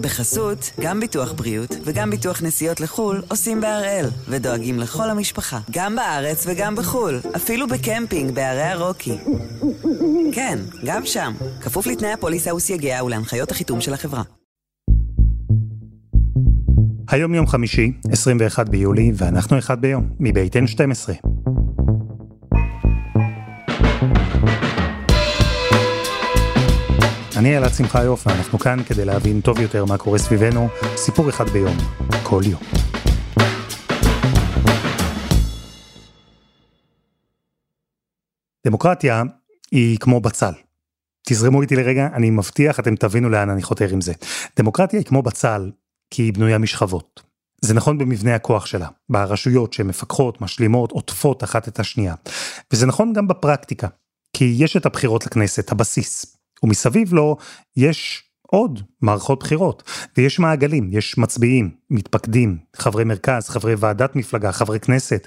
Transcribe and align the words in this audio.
בחסות, 0.00 0.70
גם 0.80 1.00
ביטוח 1.00 1.32
בריאות 1.32 1.76
וגם 1.84 2.10
ביטוח 2.10 2.42
נסיעות 2.42 2.80
לחו"ל 2.80 3.22
עושים 3.28 3.60
בהראל, 3.60 4.06
ודואגים 4.28 4.78
לכל 4.78 5.10
המשפחה, 5.10 5.58
גם 5.70 5.96
בארץ 5.96 6.44
וגם 6.46 6.76
בחו"ל, 6.76 7.20
אפילו 7.36 7.66
בקמפינג 7.68 8.34
בערי 8.34 8.62
הרוקי. 8.62 9.18
כן, 10.32 10.58
גם 10.84 11.06
שם, 11.06 11.32
כפוף 11.60 11.86
לתנאי 11.86 12.12
הפוליסה 12.12 12.54
וסייגיה 12.54 13.04
ולהנחיות 13.04 13.50
החיתום 13.50 13.80
של 13.80 13.94
החברה. 13.94 14.22
היום 17.10 17.34
יום 17.34 17.46
חמישי, 17.46 17.92
21 18.12 18.68
ביולי, 18.68 19.12
ואנחנו 19.14 19.58
אחד 19.58 19.80
ביום, 19.80 20.08
מבית 20.20 20.56
N12. 20.56 21.29
אני 27.40 27.56
אלעד 27.56 27.72
שמחה 27.72 28.04
יוף, 28.04 28.26
ואנחנו 28.26 28.58
כאן 28.58 28.78
כדי 28.86 29.04
להבין 29.04 29.40
טוב 29.40 29.60
יותר 29.60 29.84
מה 29.84 29.98
קורה 29.98 30.18
סביבנו, 30.18 30.68
סיפור 30.96 31.28
אחד 31.28 31.48
ביום, 31.48 31.76
כל 32.22 32.42
יום. 32.46 32.62
דמוקרטיה 38.66 39.22
היא 39.70 39.98
כמו 39.98 40.20
בצל. 40.20 40.52
תזרמו 41.28 41.62
איתי 41.62 41.76
לרגע, 41.76 42.08
אני 42.14 42.30
מבטיח, 42.30 42.80
אתם 42.80 42.96
תבינו 42.96 43.28
לאן 43.28 43.50
אני 43.50 43.62
חותר 43.62 43.88
עם 43.92 44.00
זה. 44.00 44.12
דמוקרטיה 44.56 44.98
היא 44.98 45.06
כמו 45.06 45.22
בצל, 45.22 45.70
כי 46.10 46.22
היא 46.22 46.32
בנויה 46.32 46.58
משכבות. 46.58 47.22
זה 47.60 47.74
נכון 47.74 47.98
במבנה 47.98 48.34
הכוח 48.34 48.66
שלה, 48.66 48.88
ברשויות 49.08 49.72
שמפקחות, 49.72 50.40
משלימות, 50.40 50.92
עוטפות 50.92 51.44
אחת 51.44 51.68
את 51.68 51.80
השנייה. 51.80 52.14
וזה 52.72 52.86
נכון 52.86 53.12
גם 53.12 53.28
בפרקטיקה, 53.28 53.88
כי 54.36 54.54
יש 54.58 54.76
את 54.76 54.86
הבחירות 54.86 55.26
לכנסת, 55.26 55.72
הבסיס. 55.72 56.39
ומסביב 56.62 57.12
לו 57.12 57.36
יש 57.76 58.30
עוד 58.46 58.80
מערכות 59.02 59.40
בחירות, 59.40 59.82
ויש 60.16 60.38
מעגלים, 60.38 60.90
יש 60.92 61.18
מצביעים, 61.18 61.70
מתפקדים, 61.90 62.58
חברי 62.76 63.04
מרכז, 63.04 63.48
חברי 63.48 63.74
ועדת 63.78 64.16
מפלגה, 64.16 64.52
חברי 64.52 64.80
כנסת. 64.80 65.26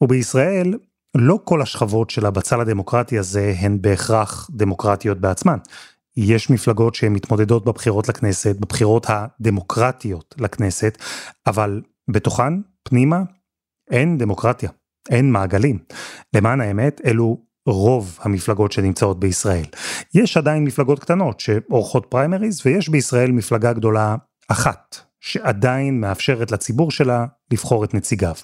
ובישראל, 0.00 0.74
לא 1.14 1.38
כל 1.44 1.62
השכבות 1.62 2.10
של 2.10 2.26
הבצל 2.26 2.60
הדמוקרטי 2.60 3.18
הזה 3.18 3.54
הן 3.58 3.78
בהכרח 3.80 4.50
דמוקרטיות 4.52 5.18
בעצמן. 5.18 5.58
יש 6.16 6.50
מפלגות 6.50 6.94
שהן 6.94 7.12
מתמודדות 7.12 7.64
בבחירות 7.64 8.08
לכנסת, 8.08 8.56
בבחירות 8.60 9.06
הדמוקרטיות 9.08 10.34
לכנסת, 10.38 10.98
אבל 11.46 11.82
בתוכן, 12.10 12.52
פנימה, 12.82 13.22
אין 13.90 14.18
דמוקרטיה, 14.18 14.70
אין 15.10 15.32
מעגלים. 15.32 15.78
למען 16.34 16.60
האמת, 16.60 17.00
אלו 17.04 17.47
רוב 17.70 18.18
המפלגות 18.22 18.72
שנמצאות 18.72 19.20
בישראל. 19.20 19.64
יש 20.14 20.36
עדיין 20.36 20.64
מפלגות 20.64 20.98
קטנות 20.98 21.40
שעורכות 21.40 22.06
פריימריז, 22.08 22.62
ויש 22.64 22.88
בישראל 22.88 23.32
מפלגה 23.32 23.72
גדולה 23.72 24.16
אחת, 24.48 24.96
שעדיין 25.20 26.00
מאפשרת 26.00 26.52
לציבור 26.52 26.90
שלה 26.90 27.26
לבחור 27.52 27.84
את 27.84 27.94
נציגיו. 27.94 28.34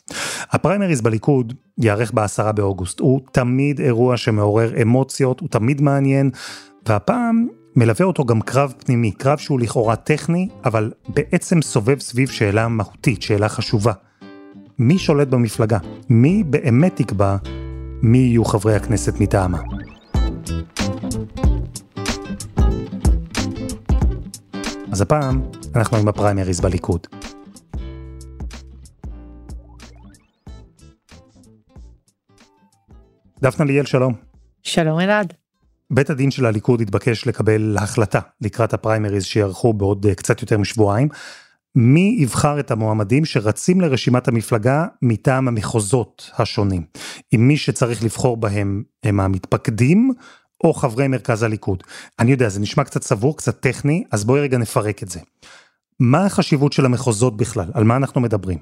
הפריימריז 0.51 1.01
בליכוד 1.01 1.53
ייערך 1.79 2.15
בעשרה 2.15 2.53
באוגוסט. 2.53 3.01
הוא 3.01 3.21
תמיד 3.33 3.81
אירוע 3.81 4.17
שמעורר 4.17 4.83
אמוציות, 4.83 5.41
הוא 5.41 5.49
תמיד 5.49 5.81
מעניין, 5.81 6.31
והפעם 6.89 7.47
מלווה 7.77 8.07
אותו 8.07 8.25
גם 8.25 8.41
קרב 8.41 8.75
פנימי, 8.79 9.11
קרב 9.13 9.39
שהוא 9.39 9.61
לכאורה 9.61 9.97
טכני, 9.97 10.49
אבל 10.65 10.93
בעצם 11.09 11.63
סובב 11.63 12.01
סביב 12.01 12.29
שאלה 12.29 12.69
מהותית, 12.69 13.23
שאלה 13.23 13.49
חשובה. 13.49 13.93
מי 14.79 14.99
שולט 14.99 15.29
במפלגה? 15.29 15.79
מי 16.09 16.45
באמת 16.45 17.01
יקבע 17.01 17.37
מי 18.07 18.19
יהיו 18.19 18.45
חברי 18.45 18.75
הכנסת 18.75 19.21
מטעמה. 19.21 19.59
אז 24.93 25.01
הפעם 25.01 25.43
אנחנו 25.77 25.97
עם 25.97 26.09
הפריימריז 26.09 26.61
בליכוד. 26.61 27.07
דפנה 33.43 33.67
ליאל, 33.67 33.85
שלום. 33.85 34.15
שלום 34.63 35.01
אלעד. 35.01 35.33
בית 35.91 36.11
הדין 36.11 36.31
של 36.31 36.47
הליכוד 36.47 36.81
התבקש 36.81 37.27
לקבל 37.27 37.77
החלטה 37.79 38.21
לקראת 38.41 38.75
הפריימריז 38.75 39.25
שיערכו 39.25 39.73
בעוד 39.73 40.07
אה, 40.07 40.15
קצת 40.15 40.43
יותר 40.43 40.59
משבועיים. 40.59 41.09
מי 41.77 42.17
יבחר 42.19 42.61
את 42.61 42.71
המועמדים 42.71 43.25
שרצים 43.25 43.81
לרשימת 43.81 44.29
המפלגה 44.29 44.87
מטעם 45.03 45.49
המחוזות 45.49 46.31
השונים. 46.39 46.83
אם 47.35 47.49
מי 47.49 47.57
שצריך 47.57 48.05
לבחור 48.05 48.37
בהם 48.37 48.83
הם 49.03 49.21
המתפקדים 49.21 50.13
או 50.65 50.75
חברי 50.75 51.09
מרכז 51.09 51.43
הליכוד. 51.43 51.83
אני 52.19 52.31
יודע, 52.31 52.49
זה 52.49 52.61
נשמע 52.61 52.85
קצת 52.85 53.03
סבור, 53.03 53.37
קצת 53.37 53.61
טכני, 53.61 54.05
אז 54.13 54.25
בואי 54.25 54.41
רגע 54.41 54.59
נפרק 54.59 55.03
את 55.03 55.09
זה. 55.09 55.21
מה 56.01 56.27
החשיבות 56.27 56.73
של 56.73 56.85
המחוזות 56.85 57.37
בכלל? 57.37 57.67
על 57.75 57.85
מה 57.85 57.97
אנחנו 57.97 58.21
מדברים? 58.21 58.59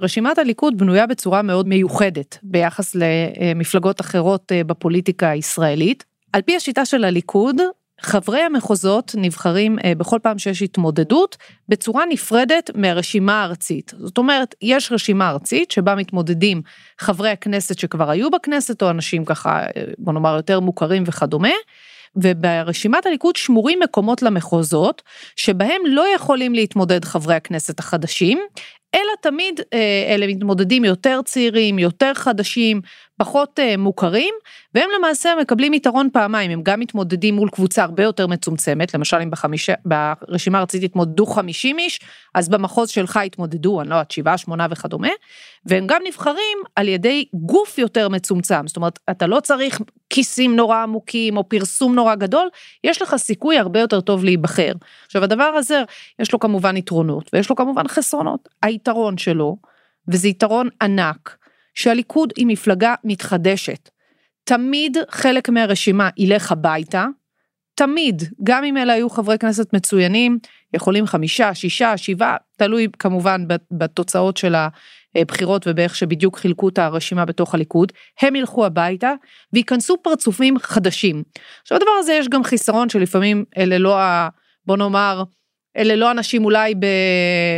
רשימת 0.00 0.38
הליכוד 0.38 0.78
בנויה 0.78 1.06
בצורה 1.06 1.42
מאוד 1.42 1.68
מיוחדת 1.68 2.38
ביחס 2.42 2.94
למפלגות 2.94 4.00
אחרות 4.00 4.52
אה, 4.52 4.64
בפוליטיקה 4.64 5.28
הישראלית. 5.30 6.04
על 6.32 6.42
פי 6.42 6.56
השיטה 6.56 6.84
של 6.84 7.04
הליכוד, 7.04 7.56
חברי 8.00 8.40
המחוזות 8.40 9.14
נבחרים 9.16 9.78
אה, 9.84 9.94
בכל 9.94 10.18
פעם 10.22 10.38
שיש 10.38 10.62
התמודדות 10.62 11.36
בצורה 11.68 12.04
נפרדת 12.08 12.70
מהרשימה 12.74 13.42
הארצית. 13.42 13.94
זאת 13.98 14.18
אומרת, 14.18 14.54
יש 14.62 14.92
רשימה 14.92 15.30
ארצית 15.30 15.70
שבה 15.70 15.94
מתמודדים 15.94 16.62
חברי 16.98 17.30
הכנסת 17.30 17.78
שכבר 17.78 18.10
היו 18.10 18.30
בכנסת 18.30 18.82
או 18.82 18.90
אנשים 18.90 19.24
ככה, 19.24 19.60
אה, 19.62 19.82
בוא 19.98 20.12
נאמר, 20.12 20.36
יותר 20.36 20.60
מוכרים 20.60 21.02
וכדומה. 21.06 21.52
וברשימת 22.16 23.06
הליכוד 23.06 23.36
שמורים 23.36 23.80
מקומות 23.80 24.22
למחוזות 24.22 25.02
שבהם 25.36 25.80
לא 25.86 26.04
יכולים 26.14 26.54
להתמודד 26.54 27.04
חברי 27.04 27.34
הכנסת 27.34 27.78
החדשים, 27.78 28.38
אלא 28.94 29.12
תמיד 29.20 29.60
אה, 29.74 30.14
אלה 30.14 30.26
מתמודדים 30.26 30.84
יותר 30.84 31.20
צעירים, 31.24 31.78
יותר 31.78 32.14
חדשים, 32.14 32.80
פחות 33.16 33.58
מוכרים, 33.78 34.34
והם 34.78 34.90
למעשה 34.98 35.34
מקבלים 35.40 35.74
יתרון 35.74 36.08
פעמיים, 36.12 36.50
הם 36.50 36.62
גם 36.62 36.80
מתמודדים 36.80 37.34
מול 37.34 37.50
קבוצה 37.50 37.82
הרבה 37.82 38.02
יותר 38.02 38.26
מצומצמת, 38.26 38.94
למשל 38.94 39.16
אם 39.16 39.30
בחמישה, 39.30 39.72
ברשימה 39.84 40.58
הארצית 40.58 40.82
יתמודדו 40.82 41.26
50 41.26 41.78
איש, 41.78 42.00
אז 42.34 42.48
במחוז 42.48 42.88
שלך 42.88 43.18
יתמודדו, 43.24 43.80
אני 43.80 43.88
לא 43.88 43.94
יודעת, 43.94 44.10
7, 44.10 44.38
8 44.38 44.66
וכדומה, 44.70 45.08
והם 45.66 45.86
גם 45.86 46.00
נבחרים 46.06 46.58
על 46.76 46.88
ידי 46.88 47.24
גוף 47.34 47.78
יותר 47.78 48.08
מצומצם, 48.08 48.66
זאת 48.66 48.76
אומרת, 48.76 48.98
אתה 49.10 49.26
לא 49.26 49.40
צריך 49.40 49.80
כיסים 50.10 50.56
נורא 50.56 50.82
עמוקים 50.82 51.36
או 51.36 51.48
פרסום 51.48 51.94
נורא 51.94 52.14
גדול, 52.14 52.48
יש 52.84 53.02
לך 53.02 53.16
סיכוי 53.16 53.58
הרבה 53.58 53.80
יותר 53.80 54.00
טוב 54.00 54.24
להיבחר. 54.24 54.72
עכשיו 55.06 55.24
הדבר 55.24 55.44
הזה, 55.44 55.82
יש 56.18 56.32
לו 56.32 56.38
כמובן 56.38 56.76
יתרונות, 56.76 57.30
ויש 57.32 57.50
לו 57.50 57.56
כמובן 57.56 57.88
חסרונות. 57.88 58.48
היתרון 58.62 59.18
שלו, 59.18 59.56
וזה 60.08 60.28
יתרון 60.28 60.68
ענק, 60.82 61.36
שהליכוד 61.74 62.32
היא 62.36 62.46
מפלגה 62.46 62.94
מתחדשת. 63.04 63.97
תמיד 64.48 64.96
חלק 65.10 65.48
מהרשימה 65.48 66.08
ילך 66.16 66.52
הביתה, 66.52 67.06
תמיד, 67.74 68.22
גם 68.42 68.64
אם 68.64 68.76
אלה 68.76 68.92
היו 68.92 69.10
חברי 69.10 69.38
כנסת 69.38 69.72
מצוינים, 69.72 70.38
יכולים 70.74 71.06
חמישה, 71.06 71.54
שישה, 71.54 71.96
שבעה, 71.96 72.36
תלוי 72.56 72.88
כמובן 72.98 73.44
בתוצאות 73.70 74.36
של 74.36 74.54
הבחירות 75.16 75.66
ובאיך 75.66 75.94
שבדיוק 75.96 76.38
חילקו 76.38 76.68
את 76.68 76.78
הרשימה 76.78 77.24
בתוך 77.24 77.54
הליכוד, 77.54 77.92
הם 78.20 78.36
ילכו 78.36 78.66
הביתה 78.66 79.12
וייכנסו 79.52 79.96
פרצופים 80.02 80.58
חדשים. 80.58 81.22
עכשיו 81.62 81.76
הדבר 81.78 81.90
הזה 81.98 82.12
יש 82.12 82.28
גם 82.28 82.44
חיסרון 82.44 82.88
שלפעמים 82.88 83.44
אלה 83.58 83.78
לא 83.78 83.98
ה... 83.98 84.28
בוא 84.66 84.76
נאמר, 84.76 85.22
אלה 85.78 85.96
לא 85.96 86.10
אנשים 86.10 86.44
אולי 86.44 86.74
ב... 86.74 86.86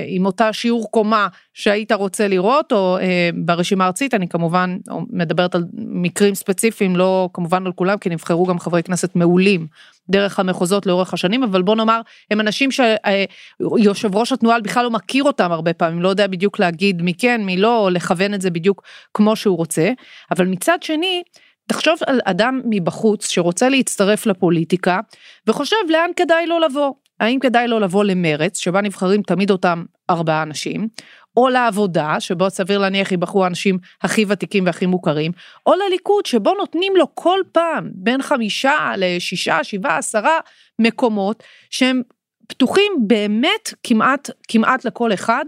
עם 0.07 0.27
אותה 0.27 0.53
שיעור 0.53 0.91
קומה 0.91 1.29
שהיית 1.55 1.93
רוצה 1.93 2.29
לראות, 2.29 2.73
או 2.73 2.99
אה, 2.99 3.31
ברשימה 3.35 3.85
הארצית, 3.85 4.15
אני 4.15 4.29
כמובן 4.29 4.77
מדברת 5.11 5.55
על 5.55 5.65
מקרים 5.77 6.35
ספציפיים, 6.35 6.97
לא 6.97 7.29
כמובן 7.33 7.67
על 7.67 7.73
כולם, 7.73 7.99
כי 7.99 8.09
נבחרו 8.09 8.47
גם 8.47 8.59
חברי 8.59 8.83
כנסת 8.83 9.17
מעולים 9.17 9.67
דרך 10.11 10.41
המחוזות 10.41 10.87
לאורך 10.87 11.15
השנים, 11.15 11.43
אבל 11.43 11.63
בוא 11.63 11.77
נאמר, 11.77 12.01
הם 12.31 12.41
אנשים 12.41 12.71
שיושב 12.71 14.17
ראש 14.17 14.33
התנועה 14.33 14.61
בכלל 14.61 14.85
לא 14.85 14.91
מכיר 14.91 15.25
אותם 15.25 15.53
הרבה 15.53 15.73
פעמים, 15.73 16.03
לא 16.03 16.09
יודע 16.09 16.27
בדיוק 16.27 16.59
להגיד 16.59 17.03
מי 17.03 17.15
כן, 17.15 17.41
מי 17.45 17.57
לא, 17.57 17.85
או 17.85 17.91
לכוון 17.91 18.35
את 18.35 18.41
זה 18.41 18.51
בדיוק 18.51 18.83
כמו 19.15 19.37
שהוא 19.37 19.57
רוצה, 19.57 19.91
אבל 20.31 20.47
מצד 20.47 20.83
שני, 20.83 21.23
תחשוב 21.67 21.99
על 22.07 22.21
אדם 22.25 22.61
מבחוץ 22.65 23.31
שרוצה 23.31 23.69
להצטרף 23.69 24.27
לפוליטיקה 24.27 25.01
וחושב 25.47 25.77
לאן 25.89 26.11
כדאי 26.17 26.47
לו 26.47 26.59
לבוא. 26.59 26.93
האם 27.21 27.39
כדאי 27.41 27.69
לו 27.69 27.81
לבוא 27.81 28.05
למרץ, 28.05 28.59
שבה 28.59 28.81
נבחרים 28.81 29.23
תמיד 29.23 29.51
אותם 29.51 29.85
ארבעה 30.11 30.43
אנשים, 30.43 30.89
או 31.37 31.49
לעבודה, 31.49 32.21
שבו 32.21 32.51
סביר 32.51 32.79
להניח 32.79 33.13
ייבחרו 33.13 33.45
האנשים 33.45 33.79
הכי 34.03 34.25
ותיקים 34.29 34.67
והכי 34.67 34.87
מוכרים, 34.87 35.33
או 35.67 35.73
לליכוד, 35.75 36.27
שבו 36.27 36.55
נותנים 36.55 36.97
לו 36.97 37.15
כל 37.15 37.39
פעם 37.53 37.91
בין 37.95 38.23
חמישה 38.23 38.93
לשישה, 38.97 39.65
שבעה, 39.65 39.99
עשרה 39.99 40.39
מקומות, 40.79 41.43
שהם 41.71 42.03
פתוחים 42.49 42.93
באמת 43.07 43.75
כמעט, 43.83 44.31
כמעט 44.49 44.85
לכל 44.85 45.13
אחד, 45.13 45.45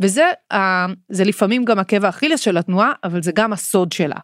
וזה 0.00 0.30
זה 1.08 1.24
לפעמים 1.24 1.64
גם 1.64 1.78
עקב 1.78 2.04
האכילס 2.04 2.40
של 2.40 2.56
התנועה, 2.56 2.92
אבל 3.04 3.22
זה 3.22 3.32
גם 3.32 3.52
הסוד 3.52 3.92
שלה. 3.92 4.16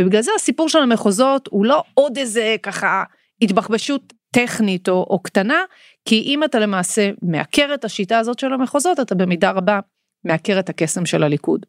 ובגלל 0.00 0.22
זה 0.22 0.30
הסיפור 0.36 0.68
של 0.68 0.78
המחוזות 0.78 1.48
הוא 1.50 1.66
לא 1.66 1.82
עוד 1.94 2.18
איזה 2.18 2.56
ככה 2.62 3.04
התבחבשות 3.42 4.12
טכנית 4.30 4.88
או, 4.88 5.06
או 5.10 5.22
קטנה, 5.22 5.58
כי 6.06 6.22
אם 6.26 6.44
אתה 6.44 6.58
למעשה 6.58 7.10
מעקר 7.22 7.70
את 7.74 7.84
השיטה 7.84 8.18
הזאת 8.18 8.38
של 8.38 8.52
המחוזות, 8.52 9.00
אתה 9.00 9.14
במידה 9.14 9.50
רבה 9.50 9.80
מעקר 10.24 10.58
את 10.58 10.68
הקסם 10.68 11.06
של 11.06 11.22
הליכוד. 11.22 11.66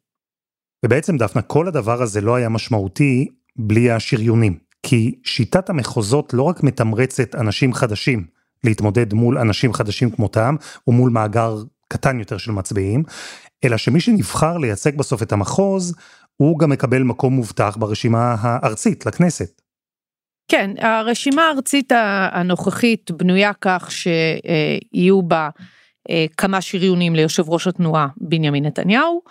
ובעצם 0.85 1.17
דפנה, 1.17 1.41
כל 1.41 1.67
הדבר 1.67 2.01
הזה 2.01 2.21
לא 2.21 2.35
היה 2.35 2.49
משמעותי 2.49 3.27
בלי 3.55 3.91
השריונים. 3.91 4.57
כי 4.83 5.15
שיטת 5.23 5.69
המחוזות 5.69 6.33
לא 6.33 6.43
רק 6.43 6.63
מתמרצת 6.63 7.35
אנשים 7.35 7.73
חדשים 7.73 8.25
להתמודד 8.63 9.13
מול 9.13 9.37
אנשים 9.37 9.73
חדשים 9.73 10.11
כמותם, 10.11 10.55
או 10.87 10.91
מול 10.91 11.09
מאגר 11.09 11.63
קטן 11.87 12.19
יותר 12.19 12.37
של 12.37 12.51
מצביעים, 12.51 13.03
אלא 13.63 13.77
שמי 13.77 13.99
שנבחר 13.99 14.57
לייצג 14.57 14.97
בסוף 14.97 15.23
את 15.23 15.31
המחוז, 15.31 15.95
הוא 16.37 16.59
גם 16.59 16.69
מקבל 16.69 17.03
מקום 17.03 17.33
מובטח 17.33 17.77
ברשימה 17.79 18.35
הארצית 18.39 19.05
לכנסת. 19.05 19.61
כן, 20.47 20.71
הרשימה 20.79 21.47
הארצית 21.47 21.91
הנוכחית 22.31 23.11
בנויה 23.11 23.51
כך 23.61 23.91
שיהיו 23.91 25.21
בה 25.21 25.49
אה, 26.09 26.25
כמה 26.37 26.61
שריונים 26.61 27.15
ליושב 27.15 27.49
ראש 27.49 27.67
התנועה 27.67 28.07
בנימין 28.17 28.65
נתניהו. 28.65 29.21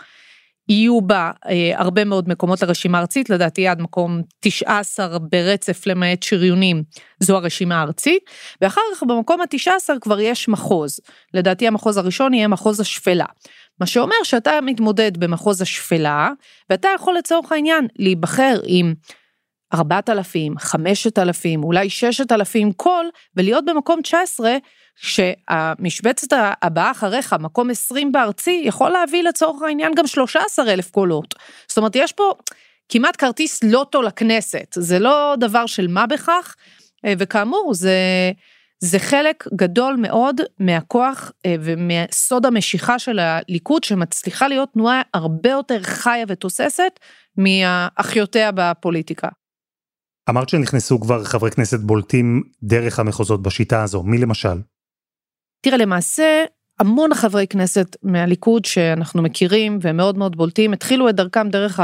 יהיו 0.68 1.00
בה 1.00 1.30
אה, 1.48 1.72
הרבה 1.74 2.04
מאוד 2.04 2.28
מקומות 2.28 2.62
לרשימה 2.62 2.98
הארצית, 2.98 3.30
לדעתי 3.30 3.68
עד 3.68 3.82
מקום 3.82 4.22
19 4.40 5.18
ברצף 5.18 5.86
למעט 5.86 6.22
שריונים, 6.22 6.82
זו 7.20 7.36
הרשימה 7.36 7.80
הארצית, 7.80 8.22
ואחר 8.60 8.80
כך 8.94 9.02
במקום 9.02 9.40
ה-19 9.40 9.98
כבר 10.00 10.20
יש 10.20 10.48
מחוז, 10.48 11.00
לדעתי 11.34 11.66
המחוז 11.66 11.96
הראשון 11.96 12.34
יהיה 12.34 12.48
מחוז 12.48 12.80
השפלה. 12.80 13.24
מה 13.80 13.86
שאומר 13.86 14.16
שאתה 14.22 14.60
מתמודד 14.62 15.16
במחוז 15.16 15.60
השפלה, 15.62 16.30
ואתה 16.70 16.88
יכול 16.94 17.14
לצורך 17.18 17.52
העניין 17.52 17.86
להיבחר 17.98 18.60
עם 18.66 18.94
4,000, 19.74 20.58
5,000, 20.58 21.64
אולי 21.64 21.90
6,000 21.90 22.72
קול, 22.72 23.10
ולהיות 23.36 23.64
במקום 23.64 24.02
19, 24.02 24.56
שהמשבצת 24.96 26.36
הבאה 26.62 26.90
אחריך, 26.90 27.32
מקום 27.32 27.70
20 27.70 28.12
בארצי, 28.12 28.62
יכול 28.64 28.90
להביא 28.90 29.22
לצורך 29.22 29.62
העניין 29.62 29.92
גם 29.96 30.06
13,000 30.06 30.90
קולות. 30.90 31.34
זאת 31.68 31.78
אומרת, 31.78 31.96
יש 31.96 32.12
פה 32.12 32.32
כמעט 32.88 33.16
כרטיס 33.18 33.64
לוטו 33.64 34.02
לכנסת, 34.02 34.66
זה 34.74 34.98
לא 34.98 35.34
דבר 35.40 35.66
של 35.66 35.86
מה 35.88 36.06
בכך, 36.06 36.54
אה, 37.04 37.12
וכאמור, 37.18 37.74
זה... 37.74 37.92
זה 38.78 38.98
חלק 38.98 39.44
גדול 39.54 39.96
מאוד 39.96 40.40
מהכוח 40.58 41.32
אה, 41.46 41.54
ומסוד 41.60 42.46
המשיכה 42.46 42.98
של 42.98 43.18
הליכוד 43.18 43.84
שמצליחה 43.84 44.48
להיות 44.48 44.72
תנועה 44.72 45.02
הרבה 45.14 45.50
יותר 45.50 45.82
חיה 45.82 46.24
ותוססת 46.28 47.00
מאחיותיה 47.36 48.50
בפוליטיקה. 48.54 49.28
אמרת 50.30 50.48
שנכנסו 50.48 51.00
כבר 51.00 51.24
חברי 51.24 51.50
כנסת 51.50 51.80
בולטים 51.80 52.42
דרך 52.62 52.98
המחוזות 52.98 53.42
בשיטה 53.42 53.82
הזו, 53.82 54.02
מי 54.02 54.18
למשל? 54.18 54.60
תראה, 55.60 55.76
למעשה, 55.76 56.44
המון 56.78 57.14
חברי 57.14 57.46
כנסת 57.46 57.96
מהליכוד 58.02 58.64
שאנחנו 58.64 59.22
מכירים 59.22 59.78
והם 59.82 59.96
מאוד 59.96 60.18
מאוד 60.18 60.36
בולטים, 60.36 60.72
התחילו 60.72 61.08
את 61.08 61.14
דרכם 61.14 61.48
דרך 61.48 61.80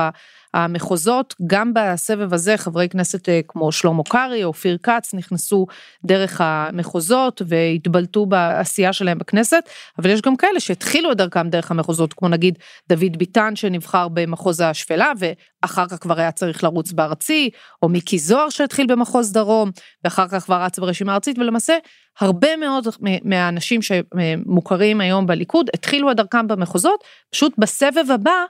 המחוזות, 0.54 1.34
גם 1.46 1.72
בסבב 1.74 2.34
הזה 2.34 2.56
חברי 2.56 2.88
כנסת 2.88 3.28
אה, 3.28 3.40
כמו 3.48 3.72
שלמה 3.72 4.02
קרעי, 4.08 4.44
אופיר 4.44 4.78
כץ, 4.82 5.14
נכנסו 5.14 5.66
דרך 6.04 6.40
המחוזות 6.44 7.42
והתבלטו 7.46 8.26
בעשייה 8.26 8.92
שלהם 8.92 9.18
בכנסת, 9.18 9.68
אבל 9.98 10.10
יש 10.10 10.20
גם 10.20 10.36
כאלה 10.36 10.60
שהתחילו 10.60 11.12
את 11.12 11.16
דרכם 11.16 11.48
דרך 11.48 11.70
המחוזות, 11.70 12.12
כמו 12.12 12.28
נגיד 12.28 12.58
דוד 12.88 13.16
ביטן 13.16 13.56
שנבחר 13.56 14.08
במחוז 14.08 14.60
השפלה 14.60 15.12
ואחר 15.18 15.86
כך 15.86 15.98
כבר 15.98 16.18
היה 16.18 16.32
צריך 16.32 16.64
לרוץ 16.64 16.92
בארצי, 16.92 17.50
או 17.82 17.88
מיקי 17.88 18.18
זוהר 18.18 18.48
שהתחיל 18.48 18.86
במחוז 18.86 19.32
דרום, 19.32 19.70
ואחר 20.04 20.28
כך 20.28 20.42
כבר 20.42 20.62
רץ 20.62 20.78
ברשימה 20.78 21.14
ארצית, 21.14 21.38
ולמעשה 21.38 21.76
הרבה 22.20 22.56
מאוד 22.56 22.86
מהאנשים 23.24 23.80
שמוכרים 23.82 25.00
היום 25.00 25.26
בליכוד 25.26 25.70
התחילו 25.74 26.10
את 26.10 26.16
דרכם 26.16 26.48
במחוזות, 26.48 27.04
פשוט 27.30 27.54
בסבב 27.58 28.10
הבא, 28.14 28.44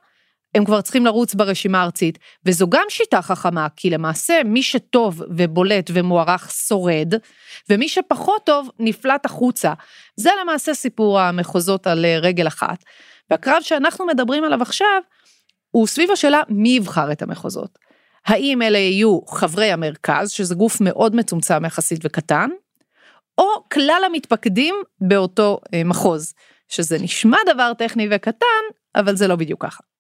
הם 0.55 0.65
כבר 0.65 0.81
צריכים 0.81 1.07
לרוץ 1.07 1.35
ברשימה 1.35 1.81
הארצית, 1.81 2.19
וזו 2.45 2.67
גם 2.69 2.85
שיטה 2.89 3.23
חכמה, 3.23 3.67
כי 3.77 3.91
למעשה 3.91 4.41
מי 4.45 4.63
שטוב 4.63 5.23
ובולט 5.37 5.91
ומוערך 5.95 6.51
שורד, 6.51 7.15
ומי 7.71 7.89
שפחות 7.89 8.47
טוב 8.47 8.69
נפלט 8.79 9.27
החוצה. 9.27 9.73
זה 10.17 10.31
למעשה 10.43 10.75
סיפור 10.75 11.21
המחוזות 11.21 11.87
על 11.87 12.07
רגל 12.07 12.47
אחת. 12.47 12.85
והקרב 13.31 13.63
שאנחנו 13.63 14.07
מדברים 14.07 14.45
עליו 14.45 14.63
עכשיו, 14.63 15.03
הוא 15.71 15.87
סביב 15.87 16.11
השאלה 16.11 16.41
מי 16.49 16.69
יבחר 16.69 17.13
את 17.13 17.23
המחוזות. 17.23 17.79
האם 18.27 18.63
אלה 18.63 18.79
יהיו 18.79 19.21
חברי 19.27 19.73
המרכז, 19.73 20.31
שזה 20.31 20.55
גוף 20.55 20.81
מאוד 20.81 21.17
מצומצם 21.17 21.65
יחסית 21.65 22.01
וקטן, 22.05 22.51
או 23.39 23.45
כלל 23.73 24.03
המתפקדים 24.07 24.75
באותו 25.01 25.61
אה, 25.75 25.85
מחוז, 25.85 26.35
שזה 26.69 26.99
נשמע 26.99 27.39
דבר 27.55 27.73
טכני 27.79 28.09
וקטן, 28.11 28.63
אבל 28.97 29.17
זה 29.17 29.29
לא 29.29 29.37
בדיוק 29.37 29.65
ככה. 29.65 29.92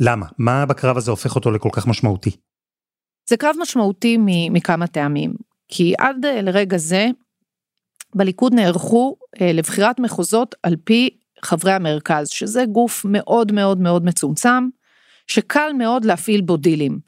למה? 0.00 0.26
מה 0.38 0.66
בקרב 0.66 0.96
הזה 0.96 1.10
הופך 1.10 1.34
אותו 1.34 1.50
לכל 1.50 1.68
כך 1.72 1.86
משמעותי? 1.86 2.30
זה 3.28 3.36
קרב 3.36 3.56
משמעותי 3.60 4.16
מכמה 4.50 4.86
טעמים, 4.86 5.34
כי 5.68 5.94
עד 5.98 6.24
אה, 6.24 6.42
לרגע 6.42 6.76
זה, 6.76 7.06
בליכוד 8.14 8.54
נערכו 8.54 9.16
אה, 9.40 9.52
לבחירת 9.52 10.00
מחוזות 10.00 10.54
על 10.62 10.76
פי 10.84 11.10
חברי 11.42 11.72
המרכז, 11.72 12.28
שזה 12.28 12.64
גוף 12.64 13.04
מאוד 13.04 13.52
מאוד 13.52 13.80
מאוד 13.80 14.04
מצומצם, 14.04 14.68
שקל 15.26 15.72
מאוד 15.78 16.04
להפעיל 16.04 16.40
בו 16.40 16.56
דילים. 16.56 16.98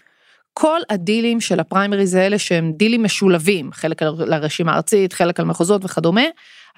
כל 0.52 0.81
הדילים 0.90 1.40
של 1.40 1.61
הפריימריז 1.61 2.14
האלה 2.14 2.38
שהם 2.38 2.73
דילים 2.73 3.02
משולבים, 3.02 3.73
חלק 3.73 4.02
לרשימה 4.02 4.73
הארצית, 4.73 5.12
חלק 5.12 5.40
על 5.40 5.46
מחוזות 5.46 5.85
וכדומה, 5.85 6.25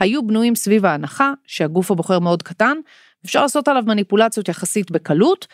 היו 0.01 0.27
בנויים 0.27 0.55
סביב 0.55 0.87
ההנחה 0.87 1.33
שהגוף 1.47 1.91
הבוחר 1.91 2.19
מאוד 2.19 2.43
קטן, 2.43 2.77
אפשר 3.25 3.43
לעשות 3.43 3.69
עליו 3.69 3.83
מניפולציות 3.87 4.49
יחסית 4.49 4.91
בקלות, 4.91 5.47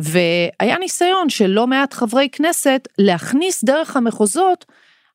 והיה 0.00 0.78
ניסיון 0.78 1.28
של 1.28 1.46
לא 1.46 1.66
מעט 1.66 1.92
חברי 1.92 2.28
כנסת 2.32 2.88
להכניס 2.98 3.64
דרך 3.64 3.96
המחוזות 3.96 4.64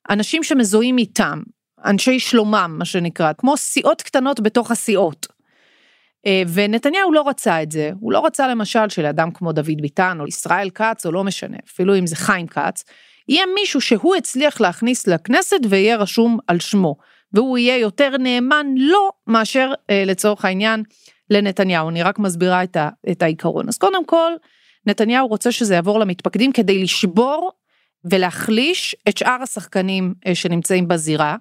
אנשים 0.10 0.44
שמזוהים 0.44 0.98
איתם, 0.98 1.42
אנשי 1.86 2.20
שלומם 2.20 2.76
מה 2.78 2.86
שנקרא, 2.86 3.34
כמו 3.38 3.58
סיעות 3.58 4.02
קטנות 4.02 4.40
בתוך 4.40 4.72
הסיעות. 4.72 5.28
אה, 6.26 6.44
ונתניהו 6.54 7.12
לא 7.12 7.28
רצה 7.28 7.64
את 7.64 7.72
זה, 7.72 7.92
הוא 8.00 8.12
לא 8.12 8.26
רצה 8.26 8.48
למשל 8.48 8.90
שלאדם 8.90 9.32
כמו 9.32 9.52
דוד 9.52 9.82
ביטן 9.82 10.18
או 10.20 10.28
ישראל 10.28 10.70
כץ 10.70 11.06
או 11.06 11.12
לא 11.12 11.24
משנה, 11.24 11.58
אפילו 11.68 11.98
אם 11.98 12.08
זה 12.08 12.16
חיים 12.16 12.48
כץ, 12.48 12.84
יהיה 13.30 13.46
מישהו 13.56 13.82
שהוא 13.82 14.16
הצליח 14.16 14.62
להכניס 14.62 15.08
לכנסת 15.08 15.60
ויהיה 15.70 15.98
רשום 15.98 16.38
על 16.48 16.60
שמו, 16.60 16.96
והוא 17.34 17.58
יהיה 17.58 17.78
יותר 17.78 18.18
נאמן 18.20 18.68
לו 18.78 19.10
מאשר 19.28 19.72
אה, 19.90 20.04
לצורך 20.06 20.46
העניין 20.46 20.84
לנתניהו, 21.30 21.90
אני 21.90 22.04
רק 22.04 22.20
מסבירה 22.20 22.64
את, 22.64 22.76
ה, 22.76 22.90
את 23.12 23.22
העיקרון. 23.22 23.68
אז 23.68 23.78
קודם 23.78 24.06
כל, 24.06 24.32
נתניהו 24.88 25.28
רוצה 25.28 25.52
שזה 25.52 25.76
יעבור 25.76 26.00
למתפקדים 26.00 26.52
כדי 26.52 26.84
לשבור 26.84 27.52
ולהחליש 28.06 28.96
את 29.10 29.18
שאר 29.18 29.38
השחקנים 29.42 30.14
אה, 30.28 30.36
שנמצאים 30.36 30.88
בזירה, 30.88 31.36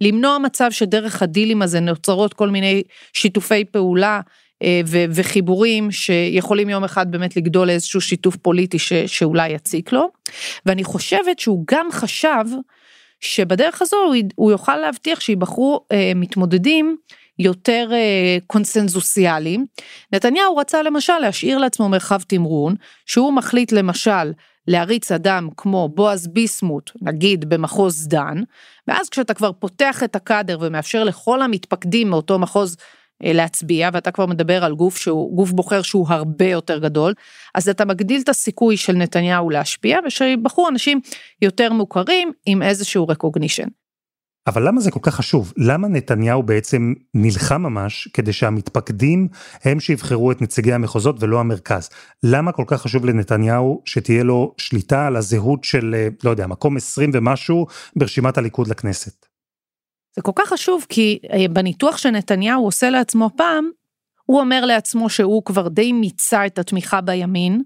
למנוע 0.00 0.38
מצב 0.38 0.70
שדרך 0.70 1.22
הדילים 1.22 1.62
הזה 1.62 1.80
נוצרות 1.80 2.34
כל 2.34 2.50
מיני 2.50 2.82
שיתופי 3.12 3.64
פעולה 3.64 4.20
אה, 4.62 4.80
וחיבורים 5.14 5.90
שיכולים 5.90 6.68
יום 6.68 6.84
אחד 6.84 7.10
באמת 7.10 7.36
לגדול 7.36 7.66
לאיזשהו 7.66 8.00
שיתוף 8.00 8.36
פוליטי 8.36 8.78
ש, 8.78 8.92
שאולי 8.92 9.48
יציק 9.48 9.92
לו. 9.92 10.10
ואני 10.66 10.84
חושבת 10.84 11.38
שהוא 11.38 11.64
גם 11.70 11.88
חשב 11.92 12.44
שבדרך 13.20 13.82
הזו 13.82 13.96
הוא, 13.96 14.14
הוא 14.34 14.50
יוכל 14.50 14.76
להבטיח 14.76 15.20
שיבחרו 15.20 15.80
אה, 15.92 16.12
מתמודדים 16.14 16.96
יותר 17.38 17.88
אה, 17.92 18.38
קונסנזוסיאליים. 18.46 19.66
נתניהו 20.12 20.56
רצה 20.56 20.82
למשל 20.82 21.18
להשאיר 21.18 21.58
לעצמו 21.58 21.88
מרחב 21.88 22.20
תמרון, 22.22 22.74
שהוא 23.06 23.32
מחליט 23.32 23.72
למשל 23.72 24.32
להריץ 24.68 25.12
אדם 25.12 25.48
כמו 25.56 25.88
בועז 25.88 26.26
ביסמוט, 26.26 26.90
נגיד 27.02 27.48
במחוז 27.48 28.08
דן, 28.08 28.42
ואז 28.88 29.08
כשאתה 29.08 29.34
כבר 29.34 29.52
פותח 29.52 30.02
את 30.02 30.16
הקאדר 30.16 30.58
ומאפשר 30.60 31.04
לכל 31.04 31.42
המתפקדים 31.42 32.10
מאותו 32.10 32.38
מחוז 32.38 32.76
אה, 33.24 33.32
להצביע, 33.32 33.90
ואתה 33.92 34.10
כבר 34.10 34.26
מדבר 34.26 34.64
על 34.64 34.74
גוף 34.74 34.96
שהוא, 34.96 35.36
גוף 35.36 35.50
בוחר 35.50 35.82
שהוא 35.82 36.06
הרבה 36.08 36.46
יותר 36.46 36.78
גדול, 36.78 37.14
אז 37.54 37.68
אתה 37.68 37.84
מגדיל 37.84 38.20
את 38.20 38.28
הסיכוי 38.28 38.76
של 38.76 38.92
נתניהו 38.92 39.50
להשפיע, 39.50 39.98
ושיבחרו 40.06 40.68
אנשים 40.68 41.00
יותר 41.42 41.72
מוכרים 41.72 42.32
עם 42.46 42.62
איזשהו 42.62 43.06
recognition. 43.12 43.85
אבל 44.46 44.68
למה 44.68 44.80
זה 44.80 44.90
כל 44.90 45.00
כך 45.02 45.14
חשוב? 45.14 45.52
למה 45.56 45.88
נתניהו 45.88 46.42
בעצם 46.42 46.94
נלחם 47.14 47.62
ממש 47.62 48.08
כדי 48.12 48.32
שהמתפקדים 48.32 49.28
הם 49.64 49.80
שיבחרו 49.80 50.32
את 50.32 50.42
נציגי 50.42 50.72
המחוזות 50.72 51.16
ולא 51.20 51.40
המרכז? 51.40 51.90
למה 52.22 52.52
כל 52.52 52.64
כך 52.66 52.82
חשוב 52.82 53.04
לנתניהו 53.04 53.82
שתהיה 53.84 54.24
לו 54.24 54.54
שליטה 54.56 55.06
על 55.06 55.16
הזהות 55.16 55.64
של, 55.64 55.94
אה, 55.94 56.08
לא 56.24 56.30
יודע, 56.30 56.46
מקום 56.46 56.76
20 56.76 57.10
ומשהו 57.14 57.66
ברשימת 57.96 58.38
הליכוד 58.38 58.68
לכנסת? 58.68 59.26
זה 60.16 60.22
כל 60.22 60.32
כך 60.34 60.48
חשוב 60.48 60.86
כי 60.88 61.18
אה, 61.32 61.48
בניתוח 61.50 61.96
שנתניהו 61.96 62.64
עושה 62.64 62.90
לעצמו 62.90 63.30
פעם, 63.36 63.70
הוא 64.26 64.40
אומר 64.40 64.64
לעצמו 64.64 65.10
שהוא 65.10 65.42
כבר 65.44 65.68
די 65.68 65.92
מיצה 65.92 66.46
את 66.46 66.58
התמיכה 66.58 67.00
בימין, 67.00 67.62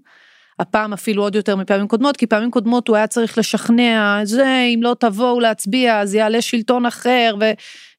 הפעם 0.61 0.93
אפילו 0.93 1.23
עוד 1.23 1.35
יותר 1.35 1.55
מפעמים 1.55 1.87
קודמות, 1.87 2.17
כי 2.17 2.27
פעמים 2.27 2.51
קודמות 2.51 2.87
הוא 2.87 2.95
היה 2.95 3.07
צריך 3.07 3.37
לשכנע, 3.37 4.21
זה, 4.23 4.63
אם 4.75 4.79
לא 4.83 4.95
תבואו 4.99 5.39
להצביע, 5.39 5.99
אז 5.99 6.15
יעלה 6.15 6.41
שלטון 6.41 6.85
אחר, 6.85 7.35
ו... 7.39 7.51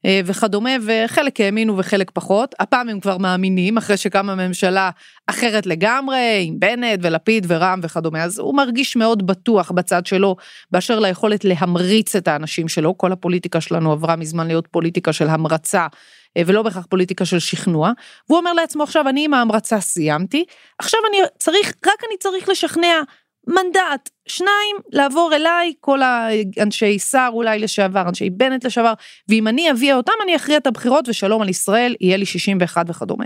אה, 0.07 0.21
וכדומה, 0.25 0.71
וחלק 0.87 1.41
האמינו 1.41 1.79
וחלק 1.79 2.11
פחות. 2.11 2.55
הפעם 2.61 2.89
הם 2.89 3.01
כבר 3.01 3.19
מאמינים, 3.19 3.77
אחרי 3.77 3.97
שקמה 3.97 4.35
ממשלה 4.35 4.91
אחרת 5.27 5.67
לגמרי, 5.67 6.45
עם 6.47 6.61
בנט 6.61 6.99
ולפיד 7.03 7.47
ורע"מ 7.49 7.81
וכדומה, 7.83 8.23
אז 8.23 8.39
הוא 8.39 8.57
מרגיש 8.57 8.97
מאוד 8.97 9.27
בטוח 9.27 9.71
בצד 9.71 10.07
שלו, 10.07 10.37
באשר 10.71 11.01
ליכולת 11.01 11.45
להמריץ 11.45 12.17
את 12.17 12.29
האנשים 12.29 12.69
שלו. 12.69 12.99
כל 12.99 13.13
הפוליטיקה 13.13 13.61
שלנו 13.61 13.93
עברה 13.93 14.17
מזמן 14.17 14.47
להיות 14.47 14.67
פוליטיקה 14.71 15.13
של 15.13 15.29
המרצה. 15.29 15.87
אה, 16.37 16.43
ולא 16.47 16.63
בהכרח 16.63 16.87
פוליטיקה 16.87 17.25
של 17.25 17.39
שכנוע, 17.39 17.93
והוא 18.29 18.39
אומר 18.39 18.53
לעצמו 18.53 18.83
עכשיו 18.83 19.09
אני 19.09 19.25
עם 19.25 19.35
ההמרצה 19.35 19.81
סיימתי, 19.81 20.45
עכשיו 20.79 21.01
אני 21.11 21.19
צריך, 21.39 21.73
רק 21.87 22.05
אני 22.09 22.19
צריך 22.19 22.49
לשכנע 22.49 23.03
מנדט, 23.47 24.11
שניים, 24.29 24.77
לעבור 24.93 25.31
אליי, 25.35 25.73
כל 25.81 26.03
האנשי 26.03 26.99
שר 26.99 27.31
אולי 27.33 27.59
לשעבר, 27.59 28.09
אנשי 28.09 28.31
בנט 28.31 28.65
לשעבר, 28.65 28.93
ואם 29.29 29.49
אני 29.49 29.71
אביא 29.71 29.95
אותם 29.95 30.13
אני 30.25 30.37
אכריע 30.37 30.57
את 30.57 30.67
הבחירות 30.67 31.09
ושלום 31.09 31.43
על 31.43 31.49
ישראל, 31.49 31.95
יהיה 32.01 32.17
לי 32.17 32.27
61 32.27 32.85
וכדומה. 32.89 33.25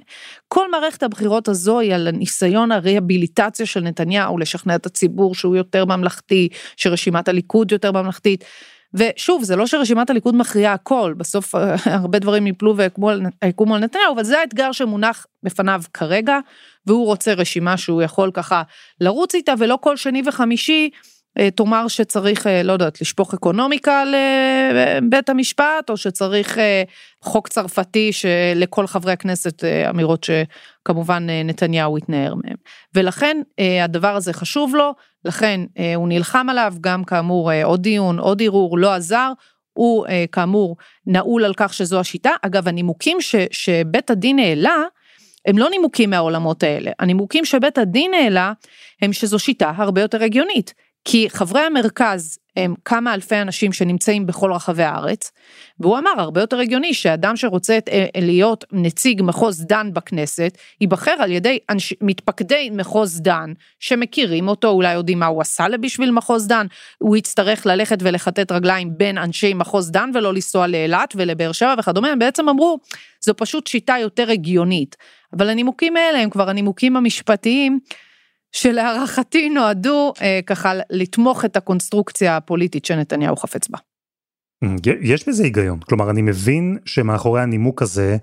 כל 0.49 0.71
מערכת 0.71 1.03
הבחירות 1.03 1.49
הזו 1.49 1.79
היא 1.79 1.95
על 1.95 2.11
ניסיון 2.11 2.73
הריהביליטציה 2.73 3.67
של 3.67 3.81
נתניהו 3.81 4.39
לשכנע 4.39 4.75
את 4.75 4.87
הציבור 4.87 5.35
שהוא 5.35 5.57
יותר 5.57 5.85
ממלכתי, 5.85 6.49
שרשימת 6.77 7.29
הליכוד 7.29 7.73
יותר 7.73 7.93
ממלכתית. 7.93 8.45
ושוב, 8.97 9.45
זה 9.45 9.57
לא 9.57 9.67
שרשימת 9.67 10.11
הליכוד 10.11 10.37
מכריעה 10.37 10.73
הכל, 10.73 11.15
בסוף 11.17 11.55
אה, 11.55 11.75
הרבה 12.01 12.19
דברים 12.19 12.47
יפלו 12.47 12.77
ויקומו 12.77 13.75
על 13.75 13.81
נתניהו, 13.81 14.15
אבל 14.15 14.25
זה 14.25 14.41
האתגר 14.41 14.73
שמונח 14.73 15.27
בפניו 15.43 15.83
כרגע, 15.95 16.39
והוא 16.87 17.07
רוצה 17.07 17.35
רשימה 17.35 17.77
שהוא 17.77 18.03
יכול 18.03 18.31
ככה 18.35 18.63
לרוץ 19.01 19.35
איתה, 19.35 19.55
ולא 19.59 19.79
כל 19.81 19.97
שני 19.97 20.23
וחמישי 20.27 20.91
אה, 21.39 21.51
תאמר 21.51 21.89
שצריך, 21.89 22.47
אה, 22.47 22.63
לא 22.63 22.73
יודעת, 22.73 23.01
לשפוך 23.01 23.35
אקונומיקה 23.35 24.05
לבית 24.05 25.29
המשפט, 25.29 25.91
או 25.91 25.97
שצריך 25.97 26.59
חוק 27.23 27.49
צרפתי 27.49 28.13
שלכל 28.13 28.87
חברי 28.87 29.13
הכנסת 29.13 29.65
אמירות 29.91 30.25
שכמובן 30.25 31.27
נתניהו 31.45 31.99
יתנער 31.99 32.35
מהם. 32.35 32.57
ולכן 32.95 33.43
הדבר 33.83 34.17
הזה 34.17 34.33
חשוב 34.33 34.75
לו, 34.75 34.93
לכן 35.27 35.61
הוא 35.97 36.09
נלחם 36.09 36.47
עליו, 36.51 36.75
גם 36.81 37.05
כאמור 37.05 37.53
עוד 37.65 37.83
דיון, 37.83 38.19
עוד 38.19 38.43
ערעור, 38.43 38.79
לא 38.79 38.93
עזר. 38.93 39.33
הוא 39.73 40.07
כאמור 40.33 40.77
נעול 41.07 41.45
על 41.45 41.55
כך 41.57 41.75
שזו 41.75 42.01
השיטה. 42.01 42.31
אגב, 42.43 42.69
הנימוקים 42.69 43.21
ש, 43.21 43.35
שבית 43.51 44.11
הדין 44.11 44.39
העלה, 44.39 44.77
הם 45.47 45.59
לא 45.59 45.71
נימוקים 45.71 46.11
מהעולמות 46.11 46.63
האלה. 46.63 46.91
הנימוקים 46.99 47.45
שבית 47.45 47.79
הדין 47.79 48.15
העלה 48.15 48.53
הם 49.03 49.13
שזו 49.13 49.39
שיטה 49.39 49.73
הרבה 49.77 50.01
יותר 50.01 50.23
הגיונית. 50.23 50.75
כי 51.05 51.31
חברי 51.31 51.61
המרכז 51.61 52.39
כמה 52.85 53.15
אלפי 53.15 53.37
אנשים 53.37 53.73
שנמצאים 53.73 54.27
בכל 54.27 54.53
רחבי 54.53 54.83
הארץ, 54.83 55.33
והוא 55.81 55.99
אמר 55.99 56.11
הרבה 56.17 56.41
יותר 56.41 56.59
הגיוני 56.59 56.95
שאדם 56.95 57.37
שרוצה 57.37 57.79
אה, 57.89 58.07
להיות 58.21 58.65
נציג 58.73 59.23
מחוז 59.23 59.65
דן 59.67 59.91
בכנסת, 59.93 60.59
ייבחר 60.81 61.11
על 61.19 61.33
ידי 61.33 61.59
אנש, 61.71 61.95
מתפקדי 62.01 62.71
מחוז 62.73 63.21
דן, 63.21 63.53
שמכירים 63.81 64.49
אותו, 64.49 64.69
אולי 64.69 64.93
יודעים 64.93 65.19
מה 65.19 65.27
הוא 65.27 65.41
עשה 65.41 65.65
בשביל 65.81 66.11
מחוז 66.11 66.47
דן, 66.47 66.67
הוא 66.99 67.17
יצטרך 67.17 67.67
ללכת 67.67 67.99
ולכתת 68.01 68.53
רגליים 68.53 68.91
בין 68.97 69.19
אנשי 69.19 69.55
מחוז 69.55 69.91
דן 69.91 70.11
ולא 70.15 70.35
לנסוע 70.35 70.67
לאילת 70.67 71.15
ולבאר 71.17 71.53
שבע 71.53 71.75
וכדומה, 71.79 72.09
הם 72.09 72.19
בעצם 72.19 72.49
אמרו, 72.49 72.79
זו 73.21 73.33
פשוט 73.37 73.67
שיטה 73.67 73.97
יותר 74.01 74.31
הגיונית. 74.31 74.97
אבל 75.33 75.49
הנימוקים 75.49 75.97
האלה 75.97 76.19
הם 76.19 76.31
כבר 76.31 76.51
הנימוקים 76.51 76.97
המשפטיים. 76.97 77.79
שלהערכתי 78.57 79.49
נועדו 79.49 80.13
אה, 80.23 80.41
ככה 80.47 80.73
לתמוך 80.91 81.45
את 81.45 81.57
הקונסטרוקציה 81.57 82.37
הפוליטית 82.37 82.85
שנתניהו 82.85 83.37
חפץ 83.37 83.69
בה. 83.69 83.79
יש 85.01 85.29
בזה 85.29 85.45
היגיון, 85.45 85.81
כלומר 85.81 86.11
אני 86.11 86.23
מבין 86.23 86.79
שמאחורי 86.85 87.43
הנימוק 87.43 87.83
הזה 87.83 88.17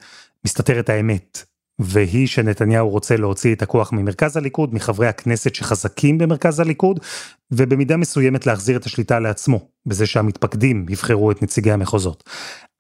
מסתתרת 0.46 0.90
האמת, 0.90 1.44
והיא 1.80 2.28
שנתניהו 2.28 2.90
רוצה 2.90 3.18
להוציא 3.18 3.56
את 3.56 3.62
הכוח 3.62 3.94
ממרכז 3.94 4.38
הליכוד, 4.38 4.74
מחברי 4.74 5.08
הכנסת 5.08 5.56
שחזקים 5.56 6.18
במרכז 6.18 6.60
הליכוד, 6.60 7.00
ובמידה 7.52 7.98
מסוימת 7.98 8.46
להחזיר 8.46 8.78
את 8.78 8.86
השליטה 8.86 9.20
לעצמו, 9.20 9.68
בזה 9.86 10.06
שהמתפקדים 10.06 10.86
יבחרו 10.90 11.32
את 11.32 11.44
נציגי 11.44 11.72
המחוזות. 11.72 12.30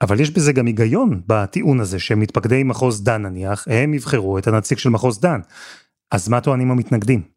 אבל 0.02 0.20
יש 0.20 0.32
בזה 0.32 0.54
גם 0.54 0.66
היגיון 0.66 1.22
בטיעון 1.28 1.80
הזה 1.80 2.00
שמתפקדי 2.00 2.64
מחוז 2.64 3.04
דן 3.04 3.22
נניח, 3.22 3.68
הם 3.70 3.94
יבחרו 3.94 4.38
את 4.38 4.48
הנציג 4.48 4.78
של 4.78 4.90
מחוז 4.90 5.20
דן. 5.20 5.40
אז 6.12 6.30
מה 6.30 6.42
טוענים 6.42 6.72
המתנגדים? 6.72 7.34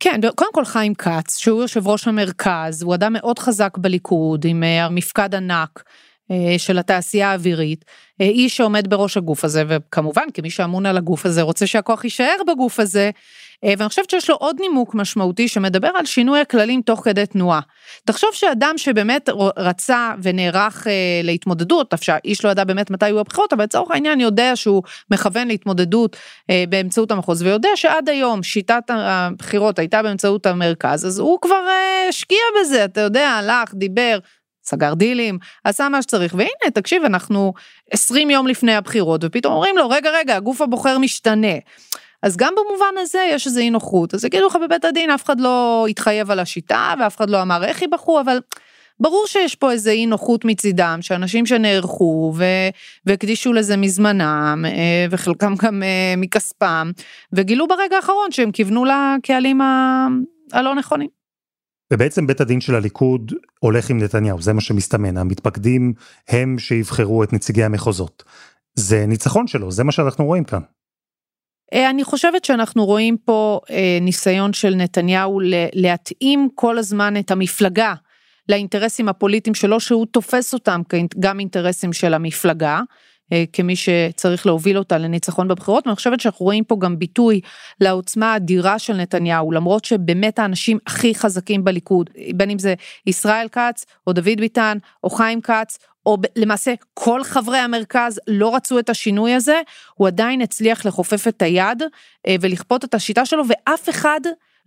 כן, 0.00 0.20
קודם 0.34 0.52
כל 0.52 0.64
חיים 0.64 0.94
כץ, 0.94 1.36
שהוא 1.36 1.62
יושב 1.62 1.88
ראש 1.88 2.08
המרכז, 2.08 2.82
הוא 2.82 2.94
אדם 2.94 3.12
מאוד 3.12 3.38
חזק 3.38 3.78
בליכוד, 3.78 4.44
עם 4.44 4.62
אה, 4.62 4.88
מפקד 4.88 5.34
ענק 5.34 5.82
של 6.58 6.78
התעשייה 6.78 7.30
האווירית, 7.30 7.84
אה, 8.20 8.26
איש 8.26 8.56
שעומד 8.56 8.90
בראש 8.90 9.16
הגוף 9.16 9.44
הזה, 9.44 9.64
וכמובן 9.68 10.24
כמי 10.34 10.50
שאמון 10.50 10.86
על 10.86 10.96
הגוף 10.96 11.26
הזה 11.26 11.42
רוצה 11.42 11.66
שהכוח 11.66 12.04
יישאר 12.04 12.36
בגוף 12.46 12.80
הזה, 12.80 13.10
אה, 13.64 13.74
ואני 13.78 13.88
חושבת 13.88 14.10
שיש 14.10 14.30
לו 14.30 14.36
עוד 14.36 14.56
נימוק 14.60 14.94
משמעותי 14.94 15.48
שמדבר 15.48 15.90
על 15.94 16.06
שינוי 16.06 16.40
הכללים 16.40 16.82
תוך 16.82 17.00
כדי 17.04 17.26
תנועה. 17.26 17.60
תחשוב 18.04 18.30
שאדם 18.32 18.74
שבאמת 18.76 19.28
רצה 19.56 20.12
ונערך 20.22 20.86
אה, 20.86 20.92
להתמודדות, 21.24 21.94
איש 22.24 22.44
לא 22.44 22.50
ידע 22.50 22.64
באמת 22.64 22.90
מתי 22.90 23.06
יהיו 23.06 23.20
הבחירות, 23.20 23.52
אבל 23.52 23.64
לצורך 23.64 23.90
העניין 23.90 24.20
יודע 24.20 24.56
שהוא 24.56 24.82
מכוון 25.10 25.48
להתמודדות 25.48 26.16
אה, 26.50 26.64
באמצעות 26.68 27.10
המחוז, 27.10 27.42
ויודע 27.42 27.68
שעד 27.74 28.08
היום 28.08 28.42
שיטת 28.42 28.82
הבחירות 28.88 29.78
הייתה 29.78 30.02
באמצעות 30.02 30.46
המרכז, 30.46 31.06
אז 31.06 31.18
הוא 31.18 31.38
כבר 31.42 31.64
השקיע 32.08 32.38
בזה, 32.60 32.84
אתה 32.84 33.00
יודע, 33.00 33.28
הלך, 33.28 33.74
דיבר, 33.74 34.18
סגר 34.64 34.94
דילים, 34.94 35.38
עשה 35.64 35.88
מה 35.88 36.02
שצריך, 36.02 36.34
והנה, 36.34 36.70
תקשיב, 36.74 37.04
אנחנו 37.04 37.52
20 37.90 38.30
יום 38.30 38.46
לפני 38.46 38.74
הבחירות, 38.74 39.20
ופתאום 39.24 39.54
אומרים 39.54 39.76
לו, 39.76 39.88
רגע, 39.88 40.10
רגע, 40.10 40.36
הגוף 40.36 40.60
הבוחר 40.60 40.98
משתנה. 40.98 41.56
אז 42.22 42.36
גם 42.36 42.52
במובן 42.56 42.94
הזה 42.98 43.26
יש 43.30 43.46
איזו 43.46 43.60
אי 43.60 43.70
נוחות, 43.70 44.14
אז 44.14 44.24
יגידו 44.24 44.46
לך 44.46 44.58
בבית 44.64 44.84
הדין, 44.84 45.10
אף 45.10 45.24
אחד 45.24 45.40
לא 45.40 45.86
התחייב 45.90 46.30
על 46.30 46.38
השיטה, 46.38 46.94
ואף 47.00 47.16
אחד 47.16 47.30
לא 47.30 47.42
אמר 47.42 47.64
איך 47.64 47.82
ייבחרו, 47.82 48.20
אבל 48.20 48.38
ברור 49.00 49.26
שיש 49.26 49.54
פה 49.54 49.72
איזה 49.72 49.90
אי 49.90 50.06
נוחות 50.06 50.44
מצידם, 50.44 50.98
שאנשים 51.02 51.46
שנערכו 51.46 52.34
והקדישו 53.06 53.52
לזה 53.52 53.76
מזמנם, 53.76 54.64
אה, 54.68 55.06
וחלקם 55.10 55.54
גם 55.62 55.82
אה, 55.82 56.14
מכספם, 56.16 56.90
וגילו 57.32 57.68
ברגע 57.68 57.96
האחרון 57.96 58.30
שהם 58.30 58.52
כיוונו 58.52 58.84
לקהלים 58.84 59.60
הלא 60.52 60.74
נכונים. 60.74 61.19
ובעצם 61.92 62.26
בית 62.26 62.40
הדין 62.40 62.60
של 62.60 62.74
הליכוד 62.74 63.32
הולך 63.60 63.90
עם 63.90 63.98
נתניהו, 63.98 64.42
זה 64.42 64.52
מה 64.52 64.60
שמסתמן, 64.60 65.16
המתפקדים 65.16 65.92
הם 66.28 66.58
שיבחרו 66.58 67.24
את 67.24 67.32
נציגי 67.32 67.64
המחוזות. 67.64 68.24
זה 68.74 69.06
ניצחון 69.06 69.46
שלו, 69.46 69.70
זה 69.70 69.84
מה 69.84 69.92
שאנחנו 69.92 70.24
רואים 70.24 70.44
כאן. 70.44 70.60
אה, 71.74 71.90
אני 71.90 72.04
חושבת 72.04 72.44
שאנחנו 72.44 72.84
רואים 72.86 73.16
פה 73.16 73.60
אה, 73.70 73.98
ניסיון 74.00 74.52
של 74.52 74.74
נתניהו 74.74 75.40
להתאים 75.72 76.48
כל 76.54 76.78
הזמן 76.78 77.16
את 77.16 77.30
המפלגה 77.30 77.94
לאינטרסים 78.48 79.08
הפוליטיים 79.08 79.54
שלו, 79.54 79.80
שהוא 79.80 80.06
תופס 80.06 80.54
אותם 80.54 80.80
גם 81.18 81.40
אינטרסים 81.40 81.92
של 81.92 82.14
המפלגה. 82.14 82.80
אה, 83.32 83.44
כמי 83.52 83.76
שצריך 83.76 84.46
להוביל 84.46 84.78
אותה 84.78 84.98
לניצחון 84.98 85.48
בבחירות, 85.48 85.86
ואני 85.86 85.96
חושבת 85.96 86.20
שאנחנו 86.20 86.44
רואים 86.44 86.64
פה 86.64 86.76
גם 86.80 86.98
ביטוי 86.98 87.40
לעוצמה 87.80 88.32
האדירה 88.32 88.78
של 88.78 88.96
נתניהו, 88.96 89.52
למרות 89.52 89.84
שבאמת 89.84 90.38
האנשים 90.38 90.78
הכי 90.86 91.14
חזקים 91.14 91.64
בליכוד, 91.64 92.10
בין 92.34 92.50
אם 92.50 92.58
זה 92.58 92.74
ישראל 93.06 93.48
כץ, 93.48 93.86
או 94.06 94.12
דוד 94.12 94.40
ביטן, 94.40 94.78
או 95.04 95.10
חיים 95.10 95.40
כץ, 95.40 95.78
או 96.06 96.16
למעשה 96.36 96.74
כל 96.94 97.24
חברי 97.24 97.58
המרכז 97.58 98.20
לא 98.26 98.54
רצו 98.54 98.78
את 98.78 98.90
השינוי 98.90 99.34
הזה, 99.34 99.60
הוא 99.94 100.06
עדיין 100.06 100.40
הצליח 100.40 100.86
לכופף 100.86 101.28
את 101.28 101.42
היד 101.42 101.82
אה, 102.26 102.36
ולכפות 102.40 102.84
את 102.84 102.94
השיטה 102.94 103.26
שלו, 103.26 103.42
ואף 103.48 103.88
אחד 103.88 104.20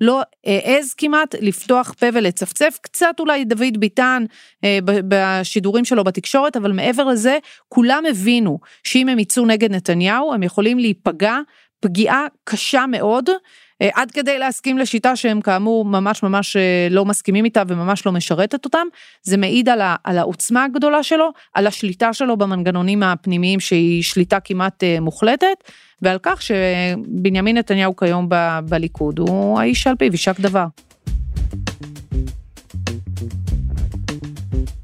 לא 0.03 0.22
העז 0.45 0.93
כמעט 0.93 1.36
לפתוח 1.41 1.93
פה 2.00 2.05
ולצפצף, 2.13 2.77
קצת 2.81 3.15
אולי 3.19 3.45
דוד 3.45 3.77
ביטן 3.77 4.25
אה, 4.63 4.79
בשידורים 4.86 5.86
שלו 5.86 6.03
בתקשורת, 6.03 6.57
אבל 6.57 6.72
מעבר 6.72 7.03
לזה, 7.03 7.38
כולם 7.69 8.03
הבינו 8.10 8.60
שאם 8.83 9.10
הם 9.10 9.19
יצאו 9.19 9.45
נגד 9.45 9.72
נתניהו, 9.72 10.33
הם 10.33 10.43
יכולים 10.43 10.79
להיפגע 10.79 11.38
פגיעה 11.79 12.25
קשה 12.43 12.86
מאוד, 12.88 13.29
אה, 13.29 13.36
עד 13.80 14.12
כדי 14.12 14.39
להסכים 14.39 14.77
לשיטה 14.77 15.15
שהם 15.15 15.42
כאמור 15.42 15.86
ממש 15.86 16.24
ממש 16.24 16.56
אה, 16.56 16.88
לא 16.92 17.06
מסכימים 17.06 17.46
איתה 17.46 17.63
וממש 17.68 18.06
לא 18.06 18.12
משרתת 18.12 18.65
אותם, 18.65 18.88
זה 19.24 19.38
מעיד 19.38 19.70
על, 19.70 19.82
ה, 19.82 19.96
על 20.03 20.18
העוצמה 20.18 20.63
הגדולה 20.63 21.03
שלו, 21.03 21.30
על 21.53 21.68
השליטה 21.68 22.13
שלו 22.13 22.38
במנגנונים 22.38 23.03
הפנימיים 23.03 23.60
שהיא 23.60 24.03
שליטה 24.03 24.39
כמעט 24.39 24.84
אה, 24.84 25.00
מוחלטת, 25.00 25.58
ועל 26.01 26.18
כך 26.24 26.42
שבנימין 26.42 27.58
נתניהו 27.58 27.96
כיום 27.96 28.25
ב, 28.30 28.60
בליכוד 28.70 29.20
הוא 29.20 29.60
האיש 29.60 29.88
על 29.88 29.96
פיו 29.96 30.12
יישק 30.12 30.39
דבר. 30.39 30.65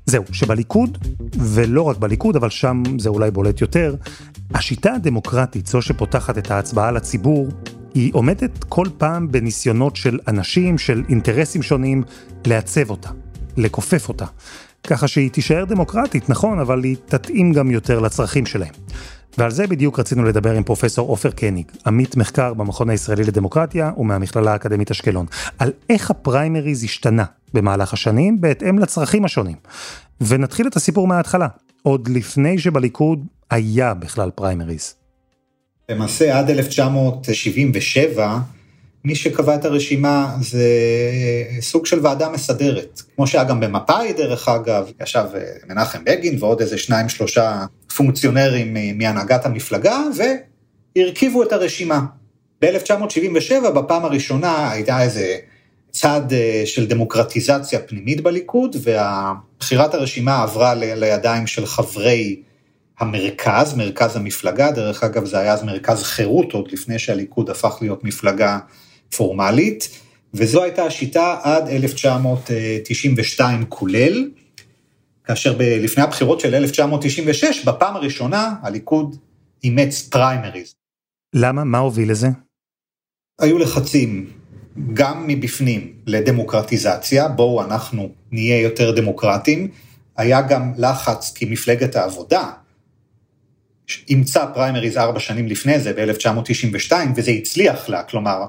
זהו, 0.05 0.23
שבליכוד, 0.31 0.97
ולא 1.39 1.81
רק 1.81 1.97
בליכוד, 1.97 2.35
אבל 2.35 2.49
שם 2.49 2.83
זה 2.99 3.09
אולי 3.09 3.31
בולט 3.31 3.61
יותר, 3.61 3.95
השיטה 4.53 4.93
הדמוקרטית, 4.93 5.67
זו 5.67 5.81
שפותחת 5.81 6.37
את 6.37 6.51
ההצבעה 6.51 6.91
לציבור, 6.91 7.47
היא 7.93 8.11
עומדת 8.13 8.63
כל 8.69 8.85
פעם 8.97 9.31
בניסיונות 9.31 9.95
של 9.95 10.19
אנשים, 10.27 10.77
של 10.77 11.03
אינטרסים 11.09 11.63
שונים, 11.63 12.03
לעצב 12.45 12.89
אותה, 12.89 13.09
לכופף 13.57 14.09
אותה. 14.09 14.25
ככה 14.87 15.07
שהיא 15.07 15.29
תישאר 15.29 15.65
דמוקרטית, 15.65 16.29
נכון, 16.29 16.59
אבל 16.59 16.83
היא 16.83 16.95
תתאים 17.05 17.53
גם 17.53 17.71
יותר 17.71 17.99
לצרכים 17.99 18.45
שלהם. 18.45 18.73
ועל 19.37 19.51
זה 19.51 19.67
בדיוק 19.67 19.99
רצינו 19.99 20.23
לדבר 20.23 20.53
עם 20.53 20.63
פרופסור 20.63 21.09
עופר 21.09 21.31
קניג, 21.31 21.71
עמית 21.85 22.15
מחקר 22.15 22.53
במכון 22.53 22.89
הישראלי 22.89 23.23
לדמוקרטיה 23.23 23.91
ומהמכללה 23.97 24.51
האקדמית 24.51 24.91
אשקלון, 24.91 25.25
על 25.59 25.71
איך 25.89 26.11
הפריימריז 26.11 26.83
השתנה 26.83 27.25
במהלך 27.53 27.93
השנים 27.93 28.41
בהתאם 28.41 28.79
לצרכים 28.79 29.25
השונים. 29.25 29.55
ונתחיל 30.21 30.67
את 30.67 30.75
הסיפור 30.75 31.07
מההתחלה, 31.07 31.47
עוד 31.81 32.07
לפני 32.07 32.59
שבליכוד 32.59 33.25
היה 33.49 33.93
בכלל 33.93 34.31
פריימריז. 34.31 34.98
למעשה 35.89 36.39
עד 36.39 36.49
1977, 36.49 38.37
מי 39.05 39.15
שקבע 39.15 39.55
את 39.55 39.65
הרשימה 39.65 40.35
זה 40.41 40.67
סוג 41.59 41.85
של 41.85 41.99
ועדה 42.03 42.29
מסדרת, 42.29 43.01
כמו 43.15 43.27
שהיה 43.27 43.43
גם 43.43 43.59
במפא"י 43.59 44.13
דרך 44.13 44.49
אגב, 44.49 44.91
ישב 45.03 45.25
אה, 45.35 45.41
מנחם 45.69 45.99
בגין 46.03 46.35
ועוד 46.39 46.61
איזה 46.61 46.77
שניים 46.77 47.09
שלושה 47.09 47.65
פונקציונרים 47.95 48.77
מהנהגת 48.95 49.45
המפלגה 49.45 50.01
והרכיבו 50.95 51.43
את 51.43 51.51
הרשימה. 51.51 52.01
ב-1977 52.61 53.69
בפעם 53.69 54.05
הראשונה 54.05 54.71
הייתה 54.71 55.01
איזה 55.01 55.37
צעד 55.91 56.33
אה, 56.33 56.61
של 56.65 56.87
דמוקרטיזציה 56.87 57.79
פנימית 57.79 58.21
בליכוד 58.21 58.75
ובחירת 58.75 59.93
הרשימה 59.93 60.43
עברה 60.43 60.73
לידיים 60.75 61.47
של 61.47 61.65
חברי 61.65 62.41
המרכז, 62.99 63.73
מרכז 63.73 64.15
המפלגה, 64.15 64.71
דרך 64.71 65.03
אגב 65.03 65.25
זה 65.25 65.39
היה 65.39 65.53
אז 65.53 65.63
מרכז 65.63 66.03
חירות 66.03 66.53
עוד 66.53 66.71
לפני 66.71 66.99
שהליכוד 66.99 67.49
הפך 67.49 67.77
להיות 67.81 68.03
מפלגה 68.03 68.59
פורמלית, 69.15 69.89
וזו 70.33 70.63
הייתה 70.63 70.83
השיטה 70.83 71.37
עד 71.43 71.67
1992 71.67 73.65
כולל, 73.69 74.29
כאשר 75.23 75.53
ב- 75.53 75.61
לפני 75.61 76.03
הבחירות 76.03 76.39
של 76.39 76.55
1996, 76.55 77.65
בפעם 77.65 77.95
הראשונה 77.95 78.55
הליכוד 78.61 79.15
אימץ 79.63 80.01
פריימריז. 80.01 80.75
למה? 81.35 81.63
מה 81.63 81.77
הוביל 81.77 82.11
לזה? 82.11 82.27
היו 83.41 83.57
לחצים 83.57 84.29
גם 84.93 85.27
מבפנים 85.27 85.93
לדמוקרטיזציה, 86.05 87.27
בואו 87.27 87.63
אנחנו 87.63 88.09
נהיה 88.31 88.61
יותר 88.61 88.91
דמוקרטיים, 88.91 89.67
היה 90.17 90.41
גם 90.41 90.73
לחץ 90.77 91.33
כי 91.33 91.45
מפלגת 91.45 91.95
העבודה 91.95 92.51
אימצה 94.09 94.45
פריימריז 94.45 94.97
ארבע 94.97 95.19
שנים 95.19 95.47
לפני 95.47 95.79
זה, 95.79 95.93
ב-1992, 95.93 96.91
וזה 97.15 97.31
הצליח 97.31 97.89
לה, 97.89 98.03
כלומר, 98.03 98.45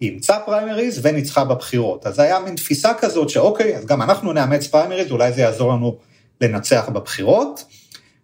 היא 0.00 0.10
אימצה 0.10 0.38
פריימריז 0.46 1.00
וניצחה 1.02 1.44
בבחירות. 1.44 2.06
אז 2.06 2.18
היה 2.18 2.38
מין 2.40 2.54
תפיסה 2.54 2.92
כזאת 3.00 3.28
שאוקיי, 3.28 3.76
אז 3.76 3.86
גם 3.86 4.02
אנחנו 4.02 4.32
נאמץ 4.32 4.66
פריימריז, 4.66 5.10
אולי 5.10 5.32
זה 5.32 5.40
יעזור 5.40 5.72
לנו 5.72 5.96
לנצח 6.40 6.88
בבחירות. 6.94 7.64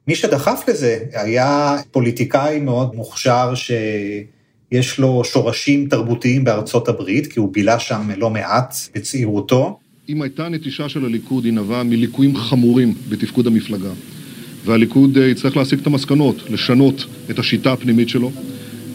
מי 0.08 0.14
שדחף 0.14 0.64
לזה 0.68 0.98
היה 1.12 1.76
פוליטיקאי 1.90 2.60
מאוד 2.60 2.94
מוכשר 2.94 3.52
שיש 3.54 4.98
לו 4.98 5.24
שורשים 5.24 5.88
תרבותיים 5.88 6.44
בארצות 6.44 6.88
הברית, 6.88 7.32
כי 7.32 7.38
הוא 7.38 7.52
בילה 7.52 7.78
שם 7.78 8.08
לא 8.16 8.30
מעט 8.30 8.74
בצעירותו. 8.94 9.78
אם 10.08 10.22
הייתה 10.22 10.48
נטישה 10.48 10.88
של 10.88 11.04
הליכוד, 11.04 11.44
היא 11.44 11.52
נבעה 11.52 11.82
מליקויים 11.82 12.36
חמורים 12.36 12.94
בתפקוד 13.08 13.46
המפלגה. 13.46 13.90
והליכוד 14.66 15.18
אה, 15.18 15.26
יצטרך 15.26 15.56
להסיק 15.56 15.80
את 15.80 15.86
המסקנות, 15.86 16.50
לשנות 16.50 17.06
את 17.30 17.38
השיטה 17.38 17.72
הפנימית 17.72 18.08
שלו, 18.08 18.30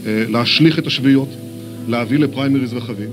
אה, 0.06 0.26
להשליך 0.30 0.80
את 0.80 0.88
השביעיות, 0.88 1.30
להביא 1.88 2.20
לפריימריז 2.20 2.74
רחבים, 2.74 3.10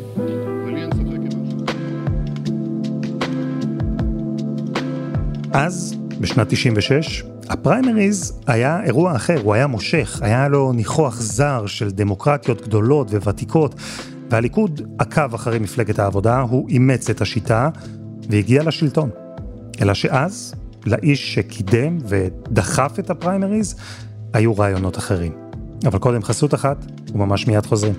אז, 5.52 5.94
בשנת 6.20 6.48
96, 6.48 7.24
הפריימריז 7.48 8.40
היה 8.46 8.84
אירוע 8.84 9.16
אחר, 9.16 9.40
הוא 9.42 9.54
היה 9.54 9.66
מושך, 9.66 10.18
היה 10.22 10.48
לו 10.48 10.72
ניחוח 10.72 11.20
זר 11.20 11.66
של 11.66 11.90
דמוקרטיות 11.90 12.62
גדולות 12.62 13.10
וותיקות, 13.10 13.74
והליכוד 14.30 14.80
עקב 14.98 15.34
אחרי 15.34 15.58
מפלגת 15.58 15.98
העבודה, 15.98 16.40
הוא 16.40 16.68
אימץ 16.68 17.10
את 17.10 17.20
השיטה 17.20 17.68
והגיע 18.30 18.62
לשלטון. 18.62 19.10
אלא 19.80 19.94
שאז, 19.94 20.54
לאיש 20.86 21.34
שקידם 21.34 21.98
ודחף 22.06 22.96
את 22.98 23.10
הפריימריז, 23.10 23.74
היו 24.32 24.58
רעיונות 24.58 24.98
אחרים. 24.98 25.32
אבל 25.86 25.98
קודם 25.98 26.22
חסות 26.22 26.54
אחת, 26.54 26.76
וממש 27.12 27.46
מיד 27.46 27.66
חוזרים. 27.66 27.94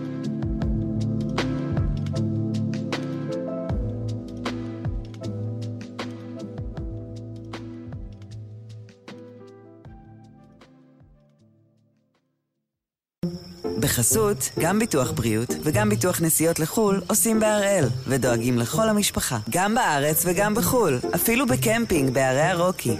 בחסות, 13.99 14.49
גם 14.59 14.79
ביטוח 14.79 15.11
בריאות 15.11 15.49
וגם 15.63 15.89
ביטוח 15.89 16.21
נסיעות 16.21 16.59
לחו"ל 16.59 17.01
עושים 17.07 17.39
בהראל, 17.39 17.85
ודואגים 18.07 18.57
לכל 18.57 18.89
המשפחה, 18.89 19.37
גם 19.49 19.75
בארץ 19.75 20.25
וגם 20.25 20.55
בחו"ל, 20.55 20.99
אפילו 21.15 21.45
בקמפינג 21.47 22.13
בערי 22.13 22.41
הרוקי. 22.41 22.97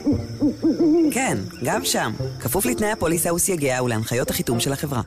כן, 1.14 1.38
גם 1.64 1.86
שם, 1.86 2.12
כפוף 2.42 2.66
לתנאי 2.66 2.92
הפוליסה 2.92 3.34
וסייגיה 3.34 3.84
ולהנחיות 3.84 4.30
החיתום 4.30 4.60
של 4.60 4.74
החברה. 4.74 5.02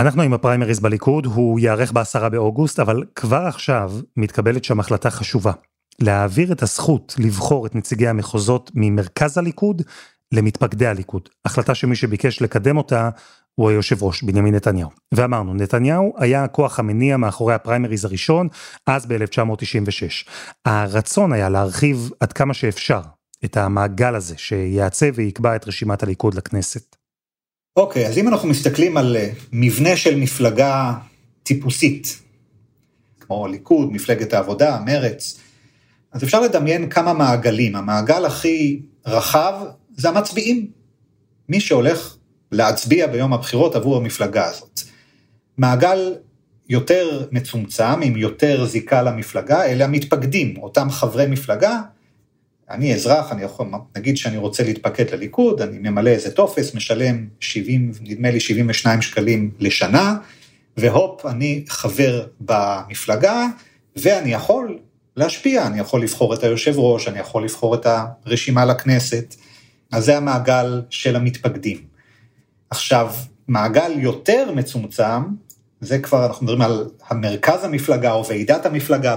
אנחנו 0.00 0.22
עם 0.22 0.34
הפריימריז 0.34 0.80
בליכוד, 0.80 1.26
הוא 1.26 1.60
ייערך 1.60 1.92
בעשרה 1.92 2.28
באוגוסט, 2.28 2.80
אבל 2.80 3.04
כבר 3.14 3.42
עכשיו 3.46 3.92
מתקבלת 4.16 4.64
שם 4.64 4.80
החלטה 4.80 5.10
חשובה. 5.10 5.52
להעביר 6.00 6.52
את 6.52 6.62
הזכות 6.62 7.14
לבחור 7.18 7.66
את 7.66 7.74
נציגי 7.74 8.08
המחוזות 8.08 8.70
ממרכז 8.74 9.38
הליכוד 9.38 9.82
למתפקדי 10.32 10.86
הליכוד. 10.86 11.28
החלטה 11.44 11.74
שמי 11.74 11.96
שביקש 11.96 12.42
לקדם 12.42 12.76
אותה 12.76 13.10
הוא 13.54 13.70
היושב 13.70 14.02
ראש, 14.02 14.22
בנימין 14.22 14.54
נתניהו. 14.54 14.90
ואמרנו, 15.14 15.54
נתניהו 15.54 16.14
היה 16.18 16.44
הכוח 16.44 16.78
המניע 16.78 17.16
מאחורי 17.16 17.54
הפריימריז 17.54 18.04
הראשון, 18.04 18.48
אז 18.86 19.06
ב-1996. 19.06 20.28
הרצון 20.66 21.32
היה 21.32 21.48
להרחיב 21.48 22.10
עד 22.20 22.32
כמה 22.32 22.54
שאפשר 22.54 23.00
את 23.44 23.56
המעגל 23.56 24.14
הזה, 24.14 24.34
שיעצב 24.38 25.06
ויקבע 25.14 25.56
את 25.56 25.68
רשימת 25.68 26.02
הליכוד 26.02 26.34
לכנסת. 26.34 26.96
אוקיי, 27.76 28.04
okay, 28.04 28.08
אז 28.08 28.18
אם 28.18 28.28
אנחנו 28.28 28.48
מסתכלים 28.48 28.96
על 28.96 29.16
אה, 29.16 29.30
מבנה 29.52 29.96
של 29.96 30.16
מפלגה 30.16 30.94
טיפוסית, 31.42 32.18
כמו 33.20 33.46
ליכוד, 33.46 33.92
מפלגת 33.92 34.32
העבודה, 34.32 34.80
מרץ, 34.86 35.40
אז 36.12 36.24
אפשר 36.24 36.40
לדמיין 36.40 36.90
כמה 36.90 37.12
מעגלים. 37.12 37.76
המעגל 37.76 38.24
הכי 38.24 38.82
רחב 39.06 39.54
זה 39.98 40.08
המצביעים. 40.08 40.70
מי 41.48 41.60
שהולך 41.60 42.16
להצביע 42.52 43.06
ביום 43.06 43.32
הבחירות 43.32 43.76
עבור 43.76 43.96
המפלגה 43.96 44.46
הזאת. 44.46 44.80
מעגל 45.58 46.14
יותר 46.68 47.26
מצומצם, 47.30 48.02
עם 48.02 48.16
יותר 48.16 48.64
זיקה 48.66 49.02
למפלגה, 49.02 49.64
אלה 49.64 49.84
המתפקדים, 49.84 50.56
אותם 50.56 50.90
חברי 50.90 51.26
מפלגה. 51.26 51.80
אני 52.70 52.94
אזרח, 52.94 53.32
אני 53.32 53.42
יכול, 53.42 53.66
נגיד 53.96 54.16
שאני 54.16 54.36
רוצה 54.36 54.62
להתפקד 54.62 55.10
לליכוד, 55.10 55.62
אני 55.62 55.90
ממלא 55.90 56.10
איזה 56.10 56.30
טופס, 56.30 56.74
משלם 56.74 57.26
70, 57.40 57.92
נדמה 58.00 58.30
לי 58.30 58.40
72 58.40 59.02
שקלים 59.02 59.50
לשנה, 59.58 60.16
והופ, 60.76 61.26
אני 61.26 61.64
חבר 61.68 62.26
במפלגה, 62.40 63.46
ואני 63.96 64.32
יכול 64.32 64.78
להשפיע, 65.16 65.66
אני 65.66 65.80
יכול 65.80 66.02
לבחור 66.02 66.34
את 66.34 66.42
היושב 66.44 66.78
ראש, 66.78 67.08
אני 67.08 67.18
יכול 67.18 67.44
לבחור 67.44 67.74
את 67.74 67.86
הרשימה 67.86 68.64
לכנסת. 68.64 69.34
אז 69.92 70.04
זה 70.04 70.16
המעגל 70.16 70.82
של 70.90 71.16
המתפקדים. 71.16 71.78
עכשיו, 72.70 73.12
מעגל 73.48 73.92
יותר 73.96 74.52
מצומצם, 74.54 75.22
זה 75.80 75.98
כבר 75.98 76.26
אנחנו 76.26 76.46
מדברים 76.46 76.62
על 76.62 76.88
המרכז 77.08 77.64
המפלגה 77.64 78.12
או 78.12 78.26
ועידת 78.26 78.66
המפלגה, 78.66 79.16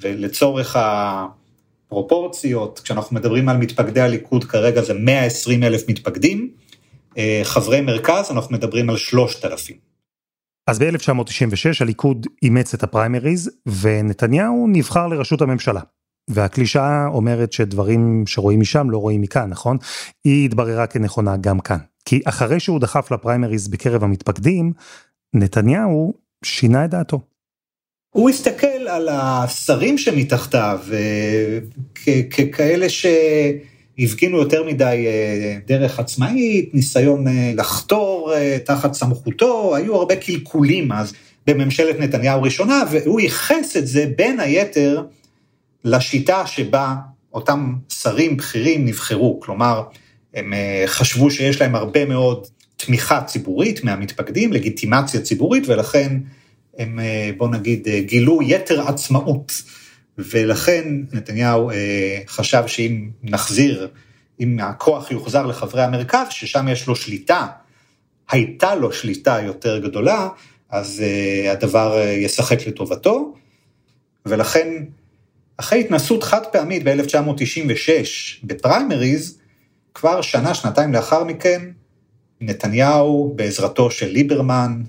ולצורך 0.00 0.76
הפרופורציות, 0.78 2.80
כשאנחנו 2.84 3.16
מדברים 3.16 3.48
על 3.48 3.56
מתפקדי 3.56 4.00
הליכוד 4.00 4.44
כרגע 4.44 4.82
זה 4.82 4.94
120 4.94 5.62
אלף 5.62 5.88
מתפקדים, 5.88 6.50
אה, 7.18 7.40
חברי 7.44 7.80
מרכז 7.80 8.30
אנחנו 8.30 8.54
מדברים 8.54 8.90
על 8.90 8.96
3,000. 8.96 9.76
אז 10.66 10.78
ב-1996 10.78 11.80
הליכוד 11.80 12.26
אימץ 12.42 12.74
את 12.74 12.82
הפריימריז, 12.82 13.50
ונתניהו 13.80 14.66
נבחר 14.68 15.06
לראשות 15.06 15.42
הממשלה. 15.42 15.80
והקלישאה 16.28 17.06
אומרת 17.06 17.52
שדברים 17.52 18.24
שרואים 18.26 18.60
משם 18.60 18.90
לא 18.90 18.98
רואים 18.98 19.20
מכאן, 19.20 19.50
נכון? 19.50 19.76
היא 20.24 20.44
התבררה 20.44 20.86
כנכונה 20.86 21.36
גם 21.36 21.60
כאן. 21.60 21.78
כי 22.04 22.20
אחרי 22.24 22.60
שהוא 22.60 22.80
דחף 22.80 23.10
לפריימריז 23.10 23.68
בקרב 23.68 24.04
המתפקדים, 24.04 24.72
נתניהו 25.34 26.14
שינה 26.44 26.84
את 26.84 26.90
דעתו. 26.90 27.20
הוא 28.10 28.30
הסתכל 28.30 28.88
על 28.88 29.08
השרים 29.08 29.98
שמתחתיו 29.98 30.80
ככאלה 32.30 32.86
הפגינו 33.98 34.38
יותר 34.38 34.64
מדי 34.64 35.06
דרך 35.66 35.98
עצמאית, 35.98 36.74
ניסיון 36.74 37.24
לחתור 37.56 38.32
תחת 38.64 38.94
סמכותו, 38.94 39.76
היו 39.76 39.94
הרבה 39.94 40.16
קלקולים 40.16 40.92
אז 40.92 41.12
בממשלת 41.46 42.00
נתניהו 42.00 42.42
ראשונה, 42.42 42.82
והוא 42.90 43.20
ייחס 43.20 43.76
את 43.76 43.86
זה 43.86 44.06
בין 44.16 44.40
היתר 44.40 45.04
לשיטה 45.84 46.46
שבה 46.46 46.94
אותם 47.32 47.74
שרים 47.88 48.36
בכירים 48.36 48.84
נבחרו, 48.84 49.40
כלומר, 49.40 49.82
הם 50.34 50.52
חשבו 50.86 51.30
שיש 51.30 51.60
להם 51.60 51.74
הרבה 51.74 52.04
מאוד 52.04 52.46
תמיכה 52.76 53.22
ציבורית 53.22 53.84
מהמתפקדים, 53.84 54.52
לגיטימציה 54.52 55.20
ציבורית, 55.20 55.68
ולכן 55.68 56.18
הם, 56.78 56.98
אה, 57.00 57.30
בוא 57.36 57.48
נגיד, 57.48 57.88
אה, 57.88 58.00
גילו 58.00 58.42
יתר 58.42 58.88
עצמאות. 58.88 59.52
ולכן 60.18 60.84
נתניהו 61.12 61.70
אה, 61.70 62.20
חשב 62.26 62.62
שאם 62.66 63.10
נחזיר, 63.22 63.88
אם 64.40 64.58
הכוח 64.62 65.10
יוחזר 65.10 65.46
לחברי 65.46 65.82
המרכז, 65.82 66.26
ששם 66.30 66.68
יש 66.68 66.86
לו 66.86 66.96
שליטה, 66.96 67.46
הייתה 68.30 68.74
לו 68.74 68.92
שליטה 68.92 69.38
יותר 69.44 69.78
גדולה, 69.78 70.28
אז 70.70 71.02
הדבר 71.50 71.98
ישחק 72.16 72.66
לטובתו. 72.66 73.34
ולכן, 74.26 74.84
אחרי 75.60 75.80
התנסות 75.80 76.22
חד 76.22 76.46
פעמית 76.52 76.84
ב-1996 76.84 77.90
בפריימריז, 78.44 79.38
כבר 79.94 80.20
שנה, 80.20 80.54
שנתיים 80.54 80.92
לאחר 80.92 81.24
מכן, 81.24 81.62
נתניהו, 82.40 83.32
בעזרתו 83.36 83.90
של 83.90 84.06
ליברמן, 84.06 84.82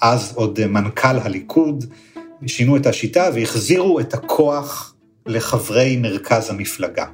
אז 0.00 0.32
עוד 0.34 0.66
מנכ"ל 0.66 1.18
הליכוד, 1.22 1.84
שינו 2.46 2.76
את 2.76 2.86
השיטה 2.86 3.28
והחזירו 3.34 4.00
את 4.00 4.14
הכוח 4.14 4.94
לחברי 5.26 5.96
מרכז 5.96 6.50
המפלגה. 6.50 7.06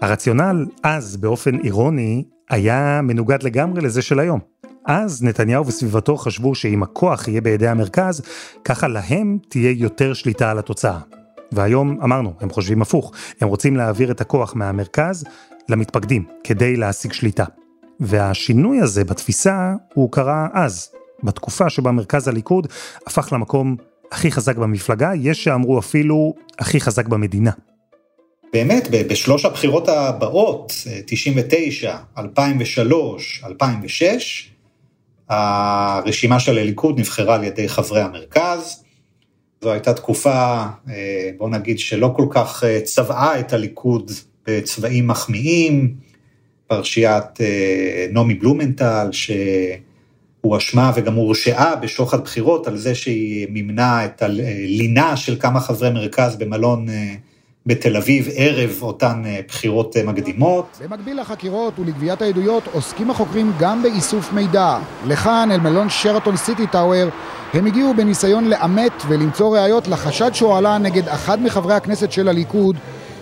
הרציונל 0.00 0.66
אז, 0.82 1.16
באופן 1.16 1.58
אירוני, 1.64 2.24
היה 2.50 3.00
מנוגד 3.02 3.42
לגמרי 3.42 3.82
לזה 3.82 4.02
של 4.02 4.18
היום. 4.18 4.40
אז 4.86 5.22
נתניהו 5.22 5.66
וסביבתו 5.66 6.16
חשבו 6.16 6.54
שאם 6.54 6.82
הכוח 6.82 7.28
יהיה 7.28 7.40
בידי 7.40 7.68
המרכז, 7.68 8.22
ככה 8.64 8.88
להם 8.88 9.38
תהיה 9.48 9.70
יותר 9.70 10.14
שליטה 10.14 10.50
על 10.50 10.58
התוצאה. 10.58 10.98
והיום 11.52 12.00
אמרנו, 12.02 12.32
הם 12.40 12.50
חושבים 12.50 12.82
הפוך, 12.82 13.12
הם 13.40 13.48
רוצים 13.48 13.76
להעביר 13.76 14.10
את 14.10 14.20
הכוח 14.20 14.54
מהמרכז 14.54 15.24
למתפקדים, 15.68 16.24
כדי 16.44 16.76
להשיג 16.76 17.12
שליטה. 17.12 17.44
והשינוי 18.00 18.80
הזה 18.80 19.04
בתפיסה 19.04 19.74
הוא 19.94 20.12
קרה 20.12 20.48
אז, 20.52 20.90
בתקופה 21.22 21.70
שבה 21.70 21.92
מרכז 21.92 22.28
הליכוד 22.28 22.66
הפך 23.06 23.32
למקום 23.32 23.76
הכי 24.12 24.32
חזק 24.32 24.56
במפלגה, 24.56 25.10
יש 25.14 25.44
שאמרו 25.44 25.78
אפילו 25.78 26.34
הכי 26.58 26.80
חזק 26.80 27.08
במדינה. 27.08 27.50
באמת, 28.54 28.88
בשלוש 28.90 29.44
הבחירות 29.44 29.88
הבאות, 29.88 30.72
99, 31.06 31.96
2003, 32.18 33.42
2006, 33.44 34.50
הרשימה 35.28 36.40
של 36.40 36.58
הליכוד 36.58 36.98
נבחרה 36.98 37.34
על 37.34 37.44
ידי 37.44 37.68
חברי 37.68 38.00
המרכז. 38.00 38.84
זו 39.62 39.72
הייתה 39.72 39.94
תקופה, 39.94 40.64
אה, 40.88 41.30
בוא 41.38 41.48
נגיד, 41.48 41.78
שלא 41.78 42.12
כל 42.16 42.26
כך 42.30 42.64
אה, 42.64 42.80
צבעה 42.80 43.40
את 43.40 43.52
הליכוד 43.52 44.10
בצבעים 44.46 45.06
מחמיאים. 45.06 45.94
פרשיית 46.66 47.40
אה, 47.40 48.06
נעמי 48.12 48.34
בלומנטל, 48.34 49.08
שהואשמה 50.42 50.92
וגם 50.96 51.14
הורשעה 51.14 51.76
בשוחד 51.76 52.20
בחירות 52.20 52.66
על 52.66 52.76
זה 52.76 52.94
שהיא 52.94 53.46
מימנה 53.50 54.04
את 54.04 54.22
הלינה 54.22 55.16
של 55.16 55.36
כמה 55.40 55.60
חברי 55.60 55.90
מרכז 55.90 56.36
במלון 56.36 56.86
בתל 57.66 57.96
אביב 57.96 58.28
ערב 58.34 58.78
אותן 58.82 59.22
אה, 59.26 59.40
בחירות 59.48 59.96
מקדימות. 59.96 60.80
במקביל 60.84 61.20
לחקירות 61.20 61.78
ולגביית 61.78 62.22
העדויות 62.22 62.68
עוסקים 62.72 63.10
החוקרים 63.10 63.52
גם 63.58 63.82
באיסוף 63.82 64.32
מידע. 64.32 64.78
לכאן, 65.06 65.48
אל 65.52 65.60
מלון 65.60 65.90
שרתון 65.90 66.36
סיטי 66.36 66.66
טאוור, 66.66 67.08
הם 67.54 67.66
הגיעו 67.66 67.94
בניסיון 67.94 68.44
לאמת 68.44 68.92
ולמצוא 69.08 69.58
ראיות 69.58 69.88
לחשד 69.88 70.34
שהועלה 70.34 70.78
נגד 70.78 71.08
אחד 71.08 71.42
מחברי 71.42 71.74
הכנסת 71.74 72.12
של 72.12 72.28
הליכוד 72.28 72.76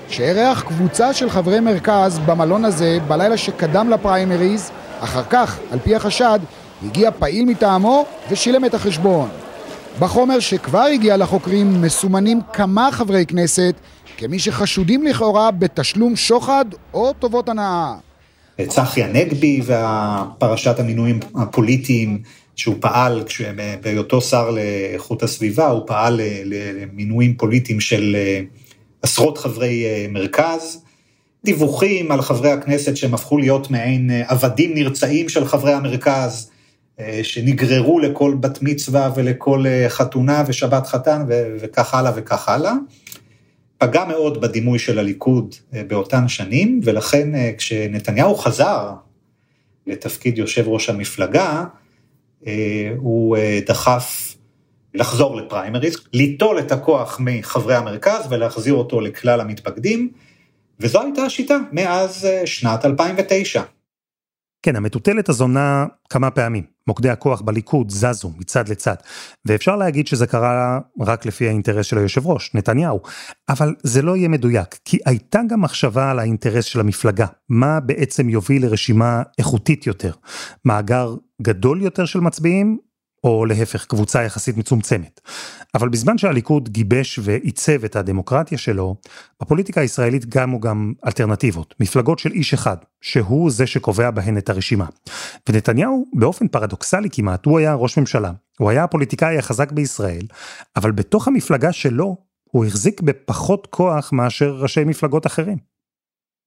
שאירח 0.09 0.63
קבוצה 0.63 1.13
של 1.13 1.31
חברי 1.31 1.61
מרכז 1.61 2.19
במלון 2.19 2.65
הזה 2.65 2.99
בלילה 3.09 3.37
שקדם 3.37 3.91
לפריימריז, 3.91 4.71
אחר 5.01 5.23
כך, 5.31 5.59
על 5.71 5.79
פי 5.79 5.97
החשד, 5.97 6.39
הגיע 6.85 7.11
פעיל 7.19 7.45
מטעמו 7.45 8.05
ושילם 8.31 8.65
את 8.65 8.75
החשבון. 8.75 9.29
בחומר 9.99 10.41
שכבר 10.41 10.83
הגיע 10.83 11.17
לחוקרים 11.17 11.83
מסומנים 11.83 12.41
כמה 12.53 12.89
חברי 12.93 13.27
כנסת 13.27 13.75
כמי 14.23 14.39
שחשודים 14.39 15.07
לכאורה 15.07 15.51
בתשלום 15.51 16.17
שוחד 16.17 16.65
או 16.95 17.13
טובות 17.13 17.49
הנאה. 17.49 17.95
צחי 18.69 19.03
הנגבי 19.03 19.61
והפרשת 19.65 20.79
המינויים 20.79 21.21
הפוליטיים 21.35 22.23
שהוא 22.57 22.75
פעל, 22.81 23.25
בהיותו 23.83 24.21
שר 24.21 24.51
לאיכות 24.51 25.23
הסביבה, 25.23 25.69
הוא 25.69 25.83
פעל 25.87 26.21
למינויים 26.45 27.37
פוליטיים 27.37 27.81
של 27.81 28.17
עשרות 29.03 29.39
חברי 29.39 29.85
אה, 29.85 30.07
מרכז, 30.11 30.83
דיווחים 31.45 32.13
על 32.13 32.23
חברי 32.23 32.51
הכנסת 32.51 32.97
שהם 32.97 33.15
הפכו 33.15 33.39
להיות 33.39 33.71
מעין 33.71 34.11
אה, 34.11 34.23
עבדים 34.27 34.75
נרצעים 34.75 35.29
של 35.29 35.45
חברי 35.45 35.73
המרכז, 35.73 36.51
אה, 37.01 37.21
שנגררו 37.23 37.99
לכל 37.99 38.35
בת 38.41 38.63
מצווה 38.63 39.11
ולכל 39.17 39.65
חתונה 39.89 40.45
ושבת 40.47 40.87
חתן 40.87 41.25
וכך 41.61 41.95
הלאה 41.95 42.13
וכך 42.17 42.49
הלאה. 42.49 42.73
פגע 43.83 44.05
מאוד 44.05 44.41
בדימוי 44.41 44.79
של 44.79 44.99
הליכוד 44.99 45.55
באותן 45.73 46.29
שנים, 46.29 46.81
ולכן 46.85 47.57
כשנתניהו 47.59 48.35
חזר 48.35 48.91
לתפקיד 49.87 50.39
יושב 50.39 50.69
ראש 50.69 50.89
המפלגה, 50.89 51.65
הוא 52.97 53.37
דחף 53.67 54.35
לחזור 54.95 55.37
לפריימריז, 55.37 55.97
ליטול 56.13 56.59
את 56.59 56.73
הכוח 56.73 57.21
מחברי 57.21 57.75
המרכז 57.75 58.27
ולהחזיר 58.31 58.75
אותו 58.75 59.01
לכלל 59.01 59.41
המתפקדים, 59.41 60.11
וזו 60.81 61.03
הייתה 61.03 61.23
השיטה 61.23 61.59
מאז 61.73 62.25
אה, 62.25 62.47
שנת 62.47 62.85
2009. 62.85 63.63
כן, 64.63 64.77
המטוטלת 64.77 65.29
הזו 65.29 65.49
נעה 65.49 65.87
כמה 66.09 66.31
פעמים. 66.31 66.72
מוקדי 66.87 67.11
הכוח 67.11 67.41
בליכוד 67.41 67.91
זזו 67.91 68.31
מצד 68.39 68.69
לצד, 68.69 68.95
ואפשר 69.45 69.77
להגיד 69.77 70.07
שזה 70.07 70.27
קרה 70.27 70.81
רק 71.01 71.27
לפי 71.27 71.49
האינטרס 71.49 71.87
של 71.87 71.99
היושב 71.99 72.27
ראש, 72.27 72.55
נתניהו. 72.55 73.01
אבל 73.49 73.75
זה 73.83 74.03
לא 74.03 74.17
יהיה 74.17 74.29
מדויק, 74.29 74.79
כי 74.85 74.99
הייתה 75.07 75.41
גם 75.49 75.61
מחשבה 75.61 76.11
על 76.11 76.19
האינטרס 76.19 76.65
של 76.65 76.81
המפלגה. 76.81 77.27
מה 77.49 77.81
בעצם 77.81 78.29
יוביל 78.29 78.67
לרשימה 78.67 79.23
איכותית 79.39 79.87
יותר? 79.87 80.13
מאגר 80.65 81.15
גדול 81.43 81.83
יותר 81.83 82.05
של 82.05 82.21
מצביעים, 82.21 82.79
או 83.25 83.45
להפך, 83.45 83.85
קבוצה 83.85 84.23
יחסית 84.23 84.57
מצומצמת. 84.57 85.21
אבל 85.75 85.89
בזמן 85.89 86.19
שהליכוד 86.19 86.69
גיבש 86.69 87.19
ועיצב 87.23 87.85
את 87.85 87.97
הדמוקרטיה 87.97 88.59
שלו, 88.59 88.97
בפוליטיקה 89.43 89.81
הישראלית 89.81 90.27
גמו 90.27 90.61
גם 90.61 90.93
אלטרנטיבות, 91.07 91.75
מפלגות 91.81 92.19
של 92.19 92.33
איש 92.33 92.55
אחד, 92.55 92.77
שהוא 93.01 93.51
זה 93.51 93.67
שקובע 93.67 94.11
בהן 94.11 94.39
את 94.39 94.51
הרשימה. 94.51 94.87
ונתניהו, 95.49 96.05
באופן 96.15 96.49
פרדוקסלי 96.49 97.09
כמעט, 97.13 97.47
הוא 97.47 97.59
היה 97.59 97.75
ראש 97.75 97.99
ממשלה, 97.99 98.33
הוא 98.59 98.71
היה 98.71 98.85
הפוליטיקאי 98.85 99.39
החזק 99.39 99.73
בישראל, 99.73 100.27
אבל 100.77 100.93
בתוך 100.93 101.29
המפלגה 101.29 101.73
שלו, 101.73 102.17
הוא 102.45 102.65
החזיק 102.65 103.01
בפחות 103.01 103.67
כוח 103.71 104.13
מאשר 104.13 104.55
ראשי 104.55 104.85
מפלגות 104.85 105.27
אחרים. 105.27 105.59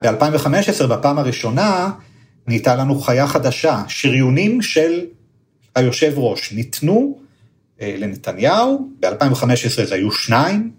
ב-2015, 0.03 0.87
בפעם 0.87 1.17
הראשונה, 1.17 1.91
נהייתה 2.47 2.75
לנו 2.75 2.99
חיה 2.99 3.27
חדשה, 3.27 3.83
שריונים 3.87 4.61
של 4.61 5.05
היושב 5.75 6.13
ראש 6.15 6.51
ניתנו 6.51 7.19
אה, 7.81 7.95
לנתניהו, 7.97 8.89
ב-2015 8.99 9.85
זה 9.85 9.95
היו 9.95 10.11
שניים, 10.11 10.71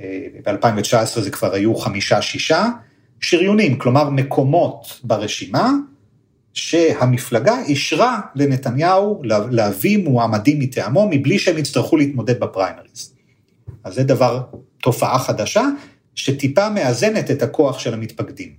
אה, 0.00 0.26
ב-2019 0.44 1.20
זה 1.20 1.30
כבר 1.30 1.54
היו 1.54 1.74
חמישה-שישה, 1.74 2.66
שריונים, 3.20 3.78
כלומר 3.78 4.10
מקומות 4.10 5.00
ברשימה, 5.04 5.72
שהמפלגה 6.54 7.62
אישרה 7.62 8.20
לנתניהו 8.34 9.22
להביא 9.50 9.98
מועמדים 9.98 10.58
מטעמו 10.58 11.08
מבלי 11.10 11.38
שהם 11.38 11.58
יצטרכו 11.58 11.96
להתמודד 11.96 12.40
בפריימריז. 12.40 13.14
אז 13.84 13.94
זה 13.94 14.02
דבר, 14.02 14.42
תופעה 14.82 15.18
חדשה, 15.18 15.64
שטיפה 16.14 16.70
מאזנת 16.70 17.30
את 17.30 17.42
הכוח 17.42 17.78
של 17.78 17.94
המתפקדים. 17.94 18.52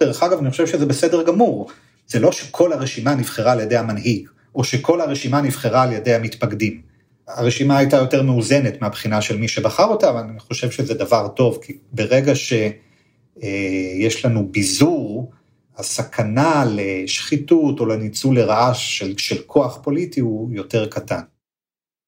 דרך 0.00 0.22
אגב, 0.22 0.38
אני 0.38 0.50
חושב 0.50 0.66
שזה 0.66 0.86
בסדר 0.86 1.22
גמור. 1.22 1.70
זה 2.06 2.20
לא 2.20 2.32
שכל 2.32 2.72
הרשימה 2.72 3.14
נבחרה 3.14 3.52
על 3.52 3.60
ידי 3.60 3.76
המנהיג. 3.76 4.28
או 4.54 4.64
שכל 4.64 5.00
הרשימה 5.00 5.40
נבחרה 5.40 5.82
על 5.82 5.92
ידי 5.92 6.14
המתפקדים. 6.14 6.82
הרשימה 7.28 7.78
הייתה 7.78 7.96
יותר 7.96 8.22
מאוזנת 8.22 8.80
מהבחינה 8.82 9.20
של 9.22 9.38
מי 9.38 9.48
שבחר 9.48 9.84
אותה, 9.84 10.10
אבל 10.10 10.20
אני 10.20 10.40
חושב 10.40 10.70
שזה 10.70 10.94
דבר 10.94 11.28
טוב, 11.28 11.58
כי 11.62 11.78
ברגע 11.92 12.32
שיש 12.34 14.24
לנו 14.24 14.48
ביזור, 14.50 15.30
הסכנה 15.76 16.64
לשחיתות 16.68 17.80
או 17.80 17.86
לניצול 17.86 18.38
לרעה 18.38 18.74
של, 18.74 19.14
של 19.18 19.42
כוח 19.46 19.78
פוליטי 19.82 20.20
הוא 20.20 20.50
יותר 20.52 20.86
קטן. 20.86 21.20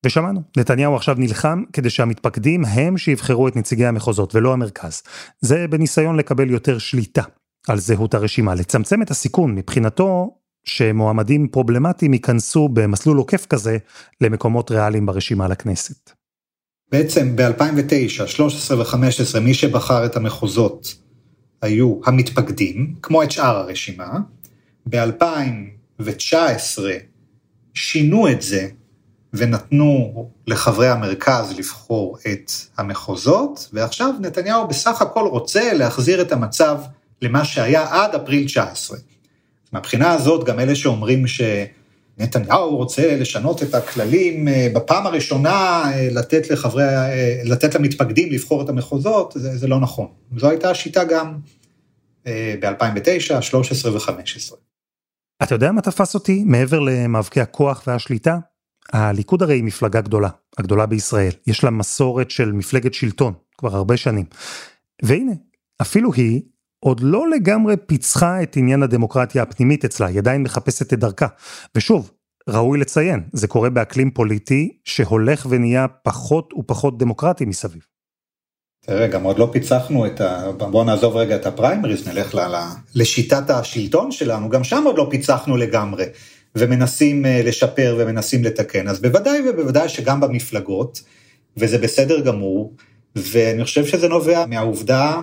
ושמענו, 0.07 0.43
נתניהו 0.57 0.97
עכשיו 0.97 1.15
נלחם 1.19 1.63
כדי 1.73 1.91
שהמתפקדים 1.91 2.65
הם 2.65 2.99
שיבחרו 2.99 3.49
את 3.49 3.57
נציגי 3.57 3.87
המחוזות 3.87 4.35
ולא 4.35 4.53
המרכז. 4.53 5.03
זה 5.41 5.67
בניסיון 5.71 6.17
לקבל 6.17 6.51
יותר 6.51 6.79
שליטה 6.79 7.23
על 7.69 7.79
זהות 7.79 8.15
הרשימה, 8.15 8.55
לצמצם 8.55 9.03
את 9.03 9.11
הסיכון 9.11 9.55
מבחינתו 9.55 10.37
שמועמדים 10.65 11.49
פרובלמטיים 11.49 12.13
ייכנסו 12.13 12.69
במסלול 12.69 13.17
עוקף 13.17 13.47
כזה 13.47 13.79
למקומות 14.21 14.71
ריאליים 14.71 15.07
ברשימה 15.07 15.49
לכנסת. 15.49 16.11
בעצם 16.93 17.37
ב-2009, 17.37 18.27
13 18.27 18.79
ו-15 18.79 19.41
מי 19.41 19.55
שבחר 19.55 20.07
את 20.07 20.17
המחוזות 20.17 20.95
היו 21.63 22.01
המתפקדים, 22.05 22.95
כמו 23.03 23.23
את 23.23 23.31
שאר 23.31 23.57
הרשימה. 23.57 24.19
ב-2019 24.87 26.83
שינו 27.75 28.29
את 28.29 28.43
זה 28.43 28.69
ונתנו 29.33 30.29
לחברי 30.47 30.89
המרכז 30.89 31.55
לבחור 31.59 32.19
את 32.33 32.53
המחוזות, 32.79 33.69
ועכשיו 33.73 34.15
נתניהו 34.21 34.69
בסך 34.69 35.03
הכל 35.03 35.27
רוצה 35.27 35.73
להחזיר 35.73 36.23
את 36.23 36.33
המצב 36.33 36.79
למה 37.23 37.45
שהיה 37.45 37.87
עד 37.91 38.15
אפריל 38.15 38.47
19. 38.47 38.99
מהבחינה 39.73 40.13
הזאת, 40.13 40.45
גם 40.45 40.61
אלה 40.61 40.75
שאומרים 40.75 41.25
שנתניהו 41.27 42.77
רוצה 42.77 43.17
לשנות 43.17 43.63
את 43.63 43.75
הכללים 43.75 44.49
אה, 44.49 44.69
בפעם 44.75 45.07
הראשונה, 45.07 45.83
אה, 45.93 46.09
לתת 46.11 46.51
לחברי, 46.51 46.85
אה, 46.85 47.43
לתת 47.45 47.75
למתפקדים 47.75 48.33
לבחור 48.33 48.63
את 48.63 48.69
המחוזות, 48.69 49.33
זה, 49.37 49.57
זה 49.57 49.69
לא 49.69 49.81
נכון. 49.81 50.07
זו 50.37 50.51
הייתה 50.51 50.71
השיטה 50.71 51.05
גם 51.05 51.39
ב-2009, 52.61 53.41
13 53.43 53.93
ו-15. 53.93 54.55
אתה 55.43 55.55
יודע 55.55 55.73
מה 55.73 55.81
תפס 55.81 56.15
אותי 56.15 56.45
מעבר 56.47 56.81
למאבקי 56.81 57.41
הכוח 57.41 57.83
והשליטה? 57.87 58.39
הליכוד 58.93 59.43
הרי 59.43 59.55
היא 59.55 59.65
מפלגה 59.65 60.01
גדולה, 60.01 60.29
הגדולה 60.59 60.87
בישראל. 60.87 61.33
יש 61.47 61.65
לה 61.65 61.71
מסורת 61.71 62.31
של 62.31 62.53
מפלגת 62.53 62.95
שלטון, 62.95 63.33
כבר 63.59 63.77
הרבה 63.77 63.97
שנים. 63.97 64.25
והנה, 65.03 65.33
אפילו 65.83 66.13
היא 66.13 66.43
עוד 66.81 67.01
לא 67.01 67.31
לגמרי 67.31 67.75
פיצחה 67.87 68.43
את 68.43 68.57
עניין 68.57 68.83
הדמוקרטיה 68.83 69.43
הפנימית 69.43 69.85
אצלה, 69.85 70.07
היא 70.07 70.19
עדיין 70.19 70.43
מחפשת 70.43 70.93
את 70.93 70.99
דרכה. 70.99 71.27
ושוב, 71.75 72.11
ראוי 72.49 72.79
לציין, 72.79 73.23
זה 73.33 73.49
קורה 73.49 73.71
באקלים 73.71 74.11
פוליטי 74.11 74.79
שהולך 74.85 75.47
ונהיה 75.51 75.87
פחות 75.89 76.53
ופחות 76.59 76.99
דמוקרטי 76.99 77.45
מסביב. 77.45 77.83
תראה, 78.87 79.07
גם 79.07 79.23
עוד 79.23 79.39
לא 79.39 79.49
פיצחנו 79.53 80.07
את 80.07 80.21
ה... 80.21 80.53
בואו 80.53 80.85
נעזוב 80.85 81.17
רגע 81.17 81.37
את 81.37 81.47
הפריימריז, 81.47 82.09
נלך 82.09 82.35
ל... 82.35 82.39
לשיטת 82.95 83.51
השלטון 83.51 84.13
שלנו, 84.13 84.49
גם 84.49 84.65
שם 84.65 84.83
עוד 84.87 84.99
לא 84.99 85.07
פיצחנו 85.11 85.57
לגמרי, 85.57 86.05
ומנסים 86.55 87.27
אה, 87.27 87.43
לשפר 87.45 87.97
ומנסים 87.99 88.45
לתקן. 88.45 88.89
אז 88.89 89.03
בוודאי 89.03 89.41
ובוודאי 89.49 89.89
שגם 89.89 90.21
במפלגות, 90.21 91.03
וזה 91.57 91.79
בסדר 91.79 92.21
גמור, 92.21 92.75
ואני 93.17 93.65
חושב 93.65 93.87
שזה 93.87 94.09
נובע 94.09 94.47
מהעובדה 94.47 95.21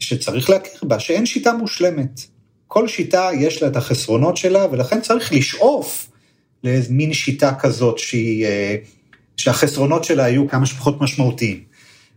שצריך 0.00 0.50
להכיר 0.50 0.80
בה, 0.82 1.00
שאין 1.00 1.26
שיטה 1.26 1.52
מושלמת. 1.52 2.20
כל 2.66 2.88
שיטה 2.88 3.28
יש 3.38 3.62
לה 3.62 3.68
את 3.68 3.76
החסרונות 3.76 4.36
שלה, 4.36 4.66
ולכן 4.72 5.00
צריך 5.00 5.32
לשאוף 5.32 6.10
למין 6.64 7.12
שיטה 7.12 7.54
כזאת 7.54 7.98
שהיא, 7.98 8.46
אה, 8.46 8.76
שהחסרונות 9.36 10.04
שלה 10.04 10.28
יהיו 10.28 10.48
כמה 10.48 10.66
שפחות 10.66 11.00
משמעותיים. 11.00 11.64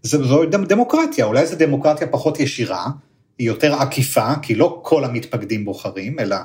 זו 0.03 0.45
דמוקרטיה, 0.45 1.25
אולי 1.25 1.45
זו 1.45 1.55
דמוקרטיה 1.55 2.07
פחות 2.07 2.39
ישירה, 2.39 2.87
היא 3.37 3.47
יותר 3.47 3.73
עקיפה, 3.73 4.33
כי 4.41 4.55
לא 4.55 4.79
כל 4.83 5.03
המתפקדים 5.03 5.65
בוחרים, 5.65 6.19
אלא 6.19 6.35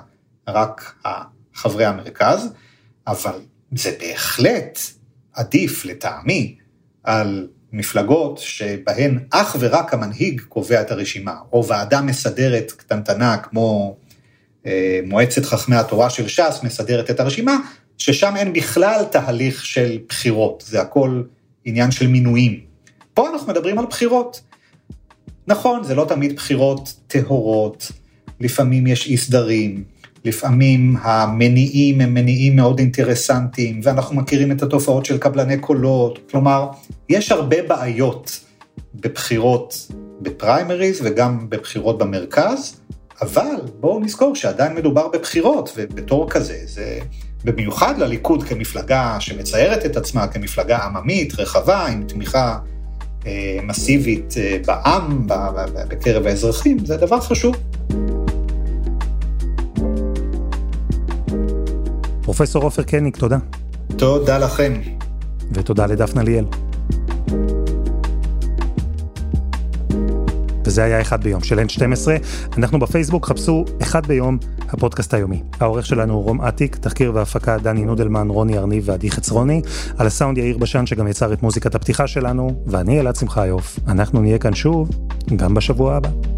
רק 0.48 0.94
חברי 1.54 1.84
המרכז, 1.84 2.48
אבל 3.06 3.40
זה 3.72 3.96
בהחלט 4.00 4.78
עדיף 5.32 5.84
לטעמי 5.84 6.56
על 7.04 7.48
מפלגות 7.72 8.38
שבהן 8.38 9.18
אך 9.30 9.56
ורק 9.60 9.94
המנהיג 9.94 10.40
קובע 10.40 10.80
את 10.80 10.90
הרשימה, 10.90 11.34
או 11.52 11.66
ועדה 11.66 12.00
מסדרת 12.00 12.72
קטנטנה 12.72 13.36
כמו 13.36 13.96
אה, 14.66 15.00
מועצת 15.06 15.44
חכמי 15.44 15.76
התורה 15.76 16.10
של 16.10 16.28
ש"ס 16.28 16.60
מסדרת 16.62 17.10
את 17.10 17.20
הרשימה, 17.20 17.56
ששם 17.98 18.36
אין 18.36 18.52
בכלל 18.52 19.04
תהליך 19.10 19.64
של 19.64 19.98
בחירות, 20.08 20.64
זה 20.66 20.80
הכל 20.80 21.22
עניין 21.64 21.90
של 21.90 22.06
מינויים. 22.06 22.60
פה 23.14 23.28
אנחנו 23.28 23.52
מדברים 23.52 23.78
על 23.78 23.86
בחירות. 23.86 24.40
נכון, 25.46 25.84
זה 25.84 25.94
לא 25.94 26.04
תמיד 26.08 26.36
בחירות 26.36 26.94
טהורות, 27.06 27.92
לפעמים 28.40 28.86
יש 28.86 29.06
אי 29.06 29.16
סדרים, 29.16 29.84
לפעמים 30.24 30.96
המניעים 31.00 32.00
הם 32.00 32.14
מניעים 32.14 32.56
מאוד 32.56 32.78
אינטרסנטיים, 32.78 33.80
ואנחנו 33.82 34.16
מכירים 34.16 34.52
את 34.52 34.62
התופעות 34.62 35.04
של 35.04 35.18
קבלני 35.18 35.58
קולות, 35.58 36.18
כלומר, 36.30 36.68
יש 37.08 37.32
הרבה 37.32 37.56
בעיות 37.62 38.40
בבחירות 38.94 39.92
בפריימריז 40.20 41.00
וגם 41.04 41.50
בבחירות 41.50 41.98
במרכז, 41.98 42.80
אבל 43.22 43.56
בואו 43.80 44.00
נזכור 44.00 44.34
שעדיין 44.34 44.74
מדובר 44.74 45.08
בבחירות, 45.08 45.72
ובתור 45.76 46.30
כזה, 46.30 46.58
זה 46.64 46.98
במיוחד 47.44 47.98
לליכוד 47.98 48.42
כמפלגה 48.42 49.16
שמציירת 49.20 49.86
את 49.86 49.96
עצמה 49.96 50.26
כמפלגה 50.26 50.78
עממית, 50.78 51.40
רחבה, 51.40 51.86
עם 51.86 52.04
תמיכה 52.08 52.58
אה, 53.26 53.58
מסיבית 53.62 54.34
אה, 54.36 54.56
בעם, 54.66 55.26
בקרב 55.88 56.26
האזרחים, 56.26 56.78
זה 56.86 56.96
דבר 56.96 57.20
חשוב. 57.20 57.56
פרופסור 62.28 62.62
עופר 62.62 62.82
קניק, 62.82 63.16
תודה. 63.16 63.38
תודה 63.96 64.38
לכם. 64.38 64.72
ותודה 65.52 65.86
לדפנה 65.86 66.22
ליאל. 66.22 66.44
וזה 70.64 70.84
היה 70.84 71.00
אחד 71.00 71.24
ביום 71.24 71.42
של 71.42 71.58
N12. 71.58 72.08
אנחנו 72.56 72.78
בפייסבוק, 72.78 73.26
חפשו 73.26 73.64
אחד 73.82 74.06
ביום, 74.06 74.38
הפודקאסט 74.68 75.14
היומי. 75.14 75.42
העורך 75.60 75.86
שלנו 75.86 76.14
הוא 76.14 76.24
רום 76.24 76.40
אטיק, 76.40 76.76
תחקיר 76.76 77.14
והפקה 77.14 77.58
דני 77.58 77.84
נודלמן, 77.84 78.28
רוני 78.28 78.58
ארניב 78.58 78.84
ועדי 78.86 79.10
חצרוני. 79.10 79.62
על 79.98 80.06
הסאונד 80.06 80.38
יאיר 80.38 80.58
בשן 80.58 80.86
שגם 80.86 81.08
יצר 81.08 81.32
את 81.32 81.42
מוזיקת 81.42 81.74
הפתיחה 81.74 82.06
שלנו, 82.06 82.62
ואני 82.66 83.00
אלעד 83.00 83.16
שמחיוף. 83.16 83.78
אנחנו 83.86 84.20
נהיה 84.20 84.38
כאן 84.38 84.54
שוב, 84.54 84.90
גם 85.36 85.54
בשבוע 85.54 85.94
הבא. 85.94 86.37